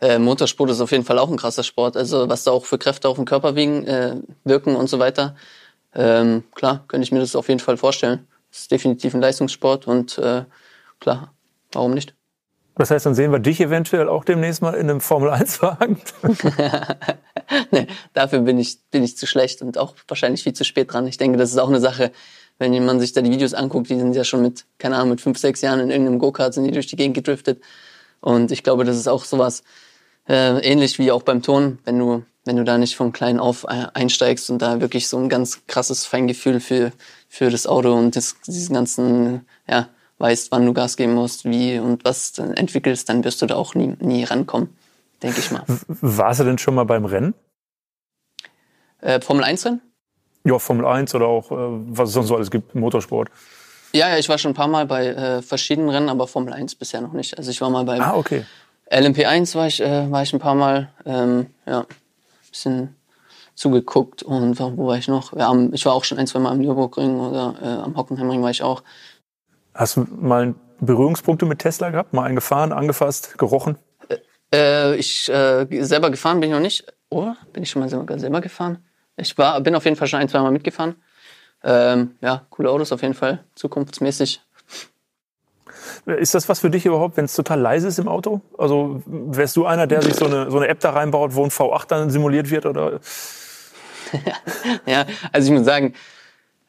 äh, 0.01 0.19
Motorsport 0.19 0.69
ist 0.69 0.81
auf 0.81 0.91
jeden 0.91 1.03
Fall 1.03 1.19
auch 1.19 1.29
ein 1.29 1.37
krasser 1.37 1.63
Sport. 1.63 1.97
Also 1.97 2.29
was 2.29 2.43
da 2.43 2.51
auch 2.51 2.65
für 2.65 2.77
Kräfte 2.77 3.09
auf 3.09 3.17
den 3.17 3.25
Körper 3.25 3.55
wiegen, 3.55 3.85
äh, 3.85 4.15
wirken 4.43 4.75
und 4.75 4.87
so 4.87 4.99
weiter. 4.99 5.35
Ähm, 5.93 6.43
klar, 6.55 6.85
könnte 6.87 7.03
ich 7.03 7.11
mir 7.11 7.19
das 7.19 7.35
auf 7.35 7.47
jeden 7.47 7.59
Fall 7.59 7.77
vorstellen. 7.77 8.27
Das 8.51 8.61
ist 8.61 8.71
definitiv 8.71 9.13
ein 9.13 9.21
Leistungssport 9.21 9.87
und 9.87 10.17
äh, 10.17 10.45
klar, 10.99 11.33
warum 11.71 11.93
nicht? 11.93 12.15
Das 12.75 12.91
heißt, 12.91 13.05
dann 13.05 13.13
sehen 13.13 13.33
wir 13.33 13.39
dich 13.39 13.59
eventuell 13.59 14.07
auch 14.07 14.23
demnächst 14.23 14.61
mal 14.61 14.73
in 14.73 14.89
einem 14.89 15.01
Formel-1-Wagen. 15.01 15.97
nee, 17.71 17.87
dafür 18.13 18.39
bin 18.39 18.57
ich, 18.57 18.79
bin 18.89 19.03
ich 19.03 19.17
zu 19.17 19.27
schlecht 19.27 19.61
und 19.61 19.77
auch 19.77 19.95
wahrscheinlich 20.07 20.43
viel 20.43 20.53
zu 20.53 20.63
spät 20.63 20.93
dran. 20.93 21.05
Ich 21.05 21.17
denke, 21.17 21.37
das 21.37 21.51
ist 21.51 21.57
auch 21.57 21.67
eine 21.67 21.81
Sache, 21.81 22.13
wenn 22.57 22.85
man 22.85 23.01
sich 23.01 23.11
da 23.11 23.21
die 23.21 23.31
Videos 23.31 23.53
anguckt, 23.53 23.89
die 23.89 23.99
sind 23.99 24.15
ja 24.15 24.23
schon 24.23 24.41
mit, 24.41 24.65
keine 24.77 24.95
Ahnung, 24.95 25.09
mit 25.09 25.21
fünf, 25.21 25.37
sechs 25.37 25.59
Jahren 25.59 25.81
in 25.81 25.89
irgendeinem 25.89 26.19
Go-Kart 26.19 26.53
sind 26.53 26.63
die 26.63 26.71
durch 26.71 26.87
die 26.87 26.95
Gegend 26.95 27.15
gedriftet. 27.15 27.61
Und 28.21 28.51
ich 28.51 28.63
glaube, 28.63 28.85
das 28.85 28.95
ist 28.95 29.09
auch 29.09 29.25
sowas, 29.25 29.63
äh, 30.29 30.59
ähnlich 30.59 30.99
wie 30.99 31.11
auch 31.11 31.23
beim 31.23 31.41
Ton, 31.41 31.79
wenn 31.85 31.97
du, 31.97 32.23
wenn 32.45 32.55
du 32.55 32.63
da 32.63 32.77
nicht 32.77 32.95
von 32.95 33.11
klein 33.11 33.39
auf 33.39 33.65
äh, 33.65 33.87
einsteigst 33.93 34.49
und 34.49 34.61
da 34.61 34.79
wirklich 34.79 35.07
so 35.07 35.17
ein 35.17 35.27
ganz 35.27 35.65
krasses 35.67 36.05
Feingefühl 36.05 36.59
für, 36.59 36.91
für 37.27 37.49
das 37.49 37.67
Auto 37.67 37.93
und 37.93 38.15
das, 38.15 38.35
diesen 38.45 38.75
ganzen, 38.75 39.45
ja, 39.67 39.89
weißt, 40.19 40.51
wann 40.51 40.65
du 40.65 40.73
Gas 40.73 40.97
geben 40.97 41.15
musst, 41.15 41.45
wie 41.45 41.79
und 41.79 42.05
was 42.05 42.37
entwickelst, 42.37 43.09
dann 43.09 43.23
wirst 43.23 43.41
du 43.41 43.47
da 43.47 43.55
auch 43.55 43.73
nie, 43.73 43.95
nie 43.99 44.23
rankommen, 44.23 44.69
denke 45.23 45.39
ich 45.39 45.51
mal. 45.51 45.63
Warst 45.87 46.39
du 46.39 46.43
denn 46.43 46.57
schon 46.57 46.75
mal 46.75 46.85
beim 46.85 47.05
Rennen? 47.05 47.33
Äh, 49.01 49.21
Formel 49.21 49.43
1 49.43 49.65
Rennen? 49.65 49.81
Ja, 50.43 50.59
Formel 50.59 50.85
1 50.85 51.15
oder 51.15 51.27
auch, 51.27 51.51
äh, 51.51 51.55
was 51.57 52.09
es 52.09 52.13
sonst 52.13 52.27
so 52.27 52.35
alles 52.35 52.51
gibt, 52.51 52.75
Motorsport. 52.75 53.29
Ja, 53.93 54.09
ja, 54.09 54.17
ich 54.17 54.29
war 54.29 54.37
schon 54.37 54.51
ein 54.51 54.55
paar 54.55 54.67
Mal 54.67 54.85
bei 54.85 55.07
äh, 55.07 55.41
verschiedenen 55.41 55.89
Rennen, 55.89 56.09
aber 56.09 56.27
Formel 56.27 56.53
1 56.53 56.75
bisher 56.75 57.01
noch 57.01 57.13
nicht. 57.13 57.37
Also 57.37 57.49
ich 57.49 57.59
war 57.61 57.69
mal 57.71 57.85
bei 57.85 57.99
ah, 57.99 58.15
okay. 58.15 58.45
LMP1 58.91 59.55
war 59.55 59.67
ich, 59.67 59.81
äh, 59.81 60.09
war 60.11 60.23
ich 60.23 60.33
ein 60.33 60.39
paar 60.39 60.55
Mal, 60.55 60.89
ähm, 61.05 61.47
ja, 61.65 61.85
bisschen 62.49 62.95
zugeguckt 63.55 64.23
und 64.23 64.59
wo 64.59 64.87
war 64.87 64.97
ich 64.97 65.07
noch? 65.07 65.33
Ja, 65.33 65.53
ich 65.73 65.85
war 65.85 65.93
auch 65.93 66.03
schon 66.03 66.17
ein, 66.17 66.27
zwei 66.27 66.39
Mal 66.39 66.51
am 66.51 66.59
Nürburgring 66.59 67.19
oder 67.19 67.55
äh, 67.61 67.65
am 67.65 67.95
Hockenheimring 67.95 68.41
war 68.41 68.49
ich 68.49 68.63
auch. 68.63 68.83
Hast 69.73 69.97
du 69.97 70.07
mal 70.09 70.55
Berührungspunkte 70.79 71.45
mit 71.45 71.59
Tesla 71.59 71.89
gehabt? 71.89 72.13
Mal 72.13 72.23
einen 72.23 72.35
gefahren, 72.35 72.71
angefasst, 72.71 73.37
gerochen? 73.37 73.77
Äh, 74.53 74.95
ich 74.95 75.29
äh, 75.29 75.67
selber 75.83 76.09
gefahren 76.09 76.39
bin 76.39 76.49
ich 76.49 76.55
noch 76.55 76.61
nicht. 76.61 76.85
Oh, 77.09 77.33
bin 77.53 77.63
ich 77.63 77.69
schon 77.69 77.81
mal 77.81 77.89
selber, 77.89 78.17
selber 78.17 78.41
gefahren? 78.41 78.83
Ich 79.17 79.37
war, 79.37 79.59
bin 79.61 79.75
auf 79.75 79.85
jeden 79.85 79.97
Fall 79.97 80.07
schon 80.07 80.19
ein, 80.19 80.29
zwei 80.29 80.39
Mal 80.39 80.51
mitgefahren. 80.51 80.95
Ähm, 81.63 82.15
ja, 82.21 82.45
coole 82.49 82.69
Autos 82.69 82.91
auf 82.91 83.01
jeden 83.01 83.13
Fall, 83.13 83.43
zukunftsmäßig. 83.55 84.41
Ist 86.05 86.35
das 86.35 86.49
was 86.49 86.59
für 86.59 86.69
dich 86.69 86.85
überhaupt, 86.85 87.17
wenn 87.17 87.25
es 87.25 87.33
total 87.33 87.59
leise 87.59 87.87
ist 87.87 87.99
im 87.99 88.07
Auto? 88.07 88.41
Also 88.57 89.01
wärst 89.05 89.55
du 89.55 89.65
einer, 89.65 89.87
der 89.87 90.01
sich 90.01 90.15
so 90.15 90.25
eine, 90.25 90.49
so 90.51 90.57
eine 90.57 90.67
App 90.67 90.79
da 90.79 90.91
reinbaut, 90.91 91.35
wo 91.35 91.43
ein 91.43 91.51
V8 91.51 91.87
dann 91.87 92.09
simuliert 92.09 92.49
wird? 92.49 92.65
Oder? 92.65 92.99
ja, 94.85 95.05
also 95.31 95.51
ich 95.51 95.57
muss 95.57 95.65
sagen, 95.65 95.93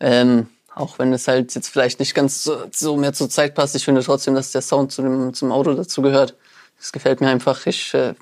ähm, 0.00 0.48
auch 0.74 0.98
wenn 0.98 1.12
es 1.12 1.28
halt 1.28 1.54
jetzt 1.54 1.68
vielleicht 1.68 2.00
nicht 2.00 2.14
ganz 2.14 2.42
so, 2.42 2.64
so 2.72 2.96
mehr 2.96 3.12
zur 3.12 3.28
Zeit 3.28 3.54
passt, 3.54 3.74
ich 3.74 3.84
finde 3.84 4.02
trotzdem, 4.02 4.34
dass 4.34 4.52
der 4.52 4.62
Sound 4.62 4.92
zu 4.92 5.02
dem, 5.02 5.34
zum 5.34 5.52
Auto 5.52 5.74
dazu 5.74 6.02
gehört. 6.02 6.36
Das 6.78 6.92
gefällt 6.92 7.20
mir 7.20 7.28
einfach. 7.28 7.66
Ich 7.66 7.92
äh, 7.92 8.14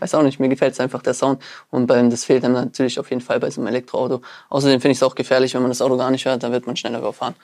weiß 0.00 0.14
auch 0.14 0.22
nicht, 0.22 0.40
mir 0.40 0.48
gefällt 0.48 0.74
es 0.74 0.80
einfach 0.80 1.02
der 1.02 1.14
Sound. 1.14 1.42
Und 1.70 1.86
beim, 1.86 2.10
das 2.10 2.24
fehlt 2.24 2.44
dann 2.44 2.52
natürlich 2.52 2.98
auf 2.98 3.10
jeden 3.10 3.22
Fall 3.22 3.40
bei 3.40 3.50
so 3.50 3.60
einem 3.60 3.68
Elektroauto. 3.68 4.22
Außerdem 4.48 4.80
finde 4.80 4.92
ich 4.92 4.98
es 4.98 5.02
auch 5.02 5.14
gefährlich, 5.14 5.54
wenn 5.54 5.62
man 5.62 5.70
das 5.70 5.82
Auto 5.82 5.96
gar 5.96 6.10
nicht 6.10 6.24
hört, 6.24 6.42
dann 6.42 6.52
wird 6.52 6.66
man 6.66 6.76
schneller 6.76 6.98
überfahren. 6.98 7.34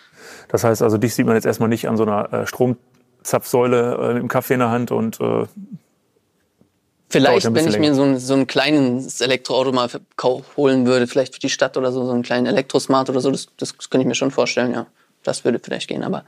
Das 0.49 0.65
heißt 0.65 0.83
also, 0.83 0.99
dich 0.99 1.15
sieht 1.15 1.27
man 1.27 1.35
jetzt 1.35 1.47
erstmal 1.47 1.69
nicht 1.69 1.89
an 1.89 1.97
so 1.97 2.05
einer 2.05 2.33
äh, 2.33 2.47
Stromzapfsäule 2.47 3.95
äh, 3.95 4.15
mit 4.15 4.23
dem 4.23 4.29
Kaffee 4.29 4.55
in 4.55 4.61
der 4.61 4.71
Hand 4.71 4.91
und 4.91 5.21
äh, 5.21 5.47
Vielleicht, 7.11 7.47
wenn 7.55 7.67
ich 7.67 7.73
länger. 7.73 7.89
mir 7.89 7.95
so 7.95 8.03
ein, 8.03 8.19
so 8.19 8.35
ein 8.35 8.47
kleines 8.47 9.23
Elektroauto 9.23 9.73
mal 9.73 9.89
holen 10.59 10.87
würde, 10.87 11.07
vielleicht 11.07 11.33
für 11.33 11.41
die 11.41 11.49
Stadt 11.49 11.79
oder 11.79 11.91
so, 11.91 12.05
so 12.05 12.13
einen 12.13 12.23
kleinen 12.23 12.45
Elektrosmart 12.45 13.09
oder 13.09 13.21
so, 13.21 13.31
das, 13.31 13.49
das 13.57 13.79
könnte 13.79 14.03
ich 14.03 14.09
mir 14.09 14.15
schon 14.15 14.31
vorstellen, 14.31 14.73
ja. 14.73 14.87
Das 15.25 15.45
würde 15.45 15.59
vielleicht 15.59 15.89
gehen, 15.89 16.05
aber 16.05 16.25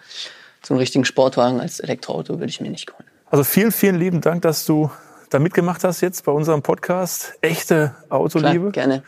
so 0.63 0.75
einen 0.75 0.81
richtigen 0.81 1.05
Sportwagen 1.05 1.61
als 1.61 1.81
Elektroauto 1.81 2.39
würde 2.39 2.51
ich 2.51 2.61
mir 2.61 2.71
nicht 2.71 2.91
holen. 2.91 3.05
Also 3.31 3.45
vielen, 3.45 3.73
vielen 3.73 3.99
lieben 3.99 4.21
Dank, 4.21 4.43
dass 4.43 4.65
du 4.65 4.91
da 5.31 5.39
mitgemacht 5.39 5.85
hast 5.85 6.01
jetzt 6.01 6.25
bei 6.25 6.33
unserem 6.33 6.63
Podcast. 6.63 7.39
Echte 7.41 7.95
Autoliebe. 8.09 8.73
Klar, 8.73 8.87
gerne. 8.87 9.03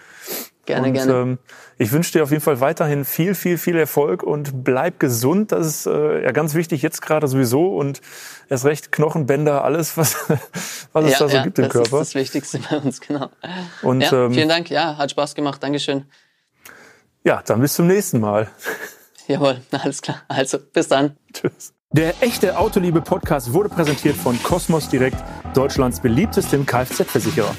Gerne, 0.65 0.87
und, 0.87 0.95
gerne. 0.95 1.13
Ähm, 1.13 1.39
ich 1.77 1.91
wünsche 1.91 2.13
dir 2.13 2.23
auf 2.23 2.31
jeden 2.31 2.43
Fall 2.43 2.61
weiterhin 2.61 3.05
viel, 3.05 3.35
viel, 3.35 3.59
viel 3.59 3.77
Erfolg 3.77 4.23
und 4.23 4.63
bleib 4.63 5.01
gesund. 5.01 5.51
Das 5.51 5.67
ist 5.67 5.87
äh, 5.87 6.23
ja 6.23 6.31
ganz 6.31 6.55
wichtig 6.55 6.83
jetzt 6.83 7.03
gerade 7.03 7.27
sowieso 7.27 7.77
und 7.77 8.01
erst 8.49 8.65
recht 8.65 8.93
Knochenbänder, 8.93 9.65
alles, 9.65 9.97
was, 9.97 10.17
was 10.93 11.05
es 11.05 11.19
da 11.19 11.29
so 11.29 11.37
ja, 11.37 11.43
gibt 11.43 11.59
im 11.59 11.65
das 11.65 11.73
Körper. 11.73 11.99
Das 11.99 12.09
ist 12.09 12.15
das 12.15 12.23
Wichtigste 12.23 12.61
bei 12.61 12.79
uns, 12.79 13.01
genau. 13.01 13.31
Und, 13.83 14.03
ja, 14.03 14.13
ähm, 14.13 14.33
vielen 14.33 14.49
Dank. 14.49 14.71
Ja, 14.71 14.97
hat 14.97 15.11
Spaß 15.11 15.35
gemacht. 15.35 15.61
Dankeschön. 15.61 16.05
Ja, 17.25 17.43
dann 17.45 17.61
bis 17.61 17.75
zum 17.75 17.89
nächsten 17.89 18.21
Mal. 18.21 18.49
Jawohl, 19.27 19.61
alles 19.73 20.01
klar. 20.03 20.23
Also, 20.29 20.59
bis 20.59 20.87
dann. 20.87 21.17
Tschüss. 21.33 21.75
Der 21.95 22.15
echte 22.23 22.57
Autoliebe 22.57 23.03
Podcast 23.03 23.53
wurde 23.53 23.69
präsentiert 23.69 24.17
von 24.17 24.43
Cosmos 24.43 24.89
Direkt, 24.89 25.23
Deutschlands 25.53 26.01
beliebtestem 26.01 26.65
Kfz-Versicherer. 26.65 27.55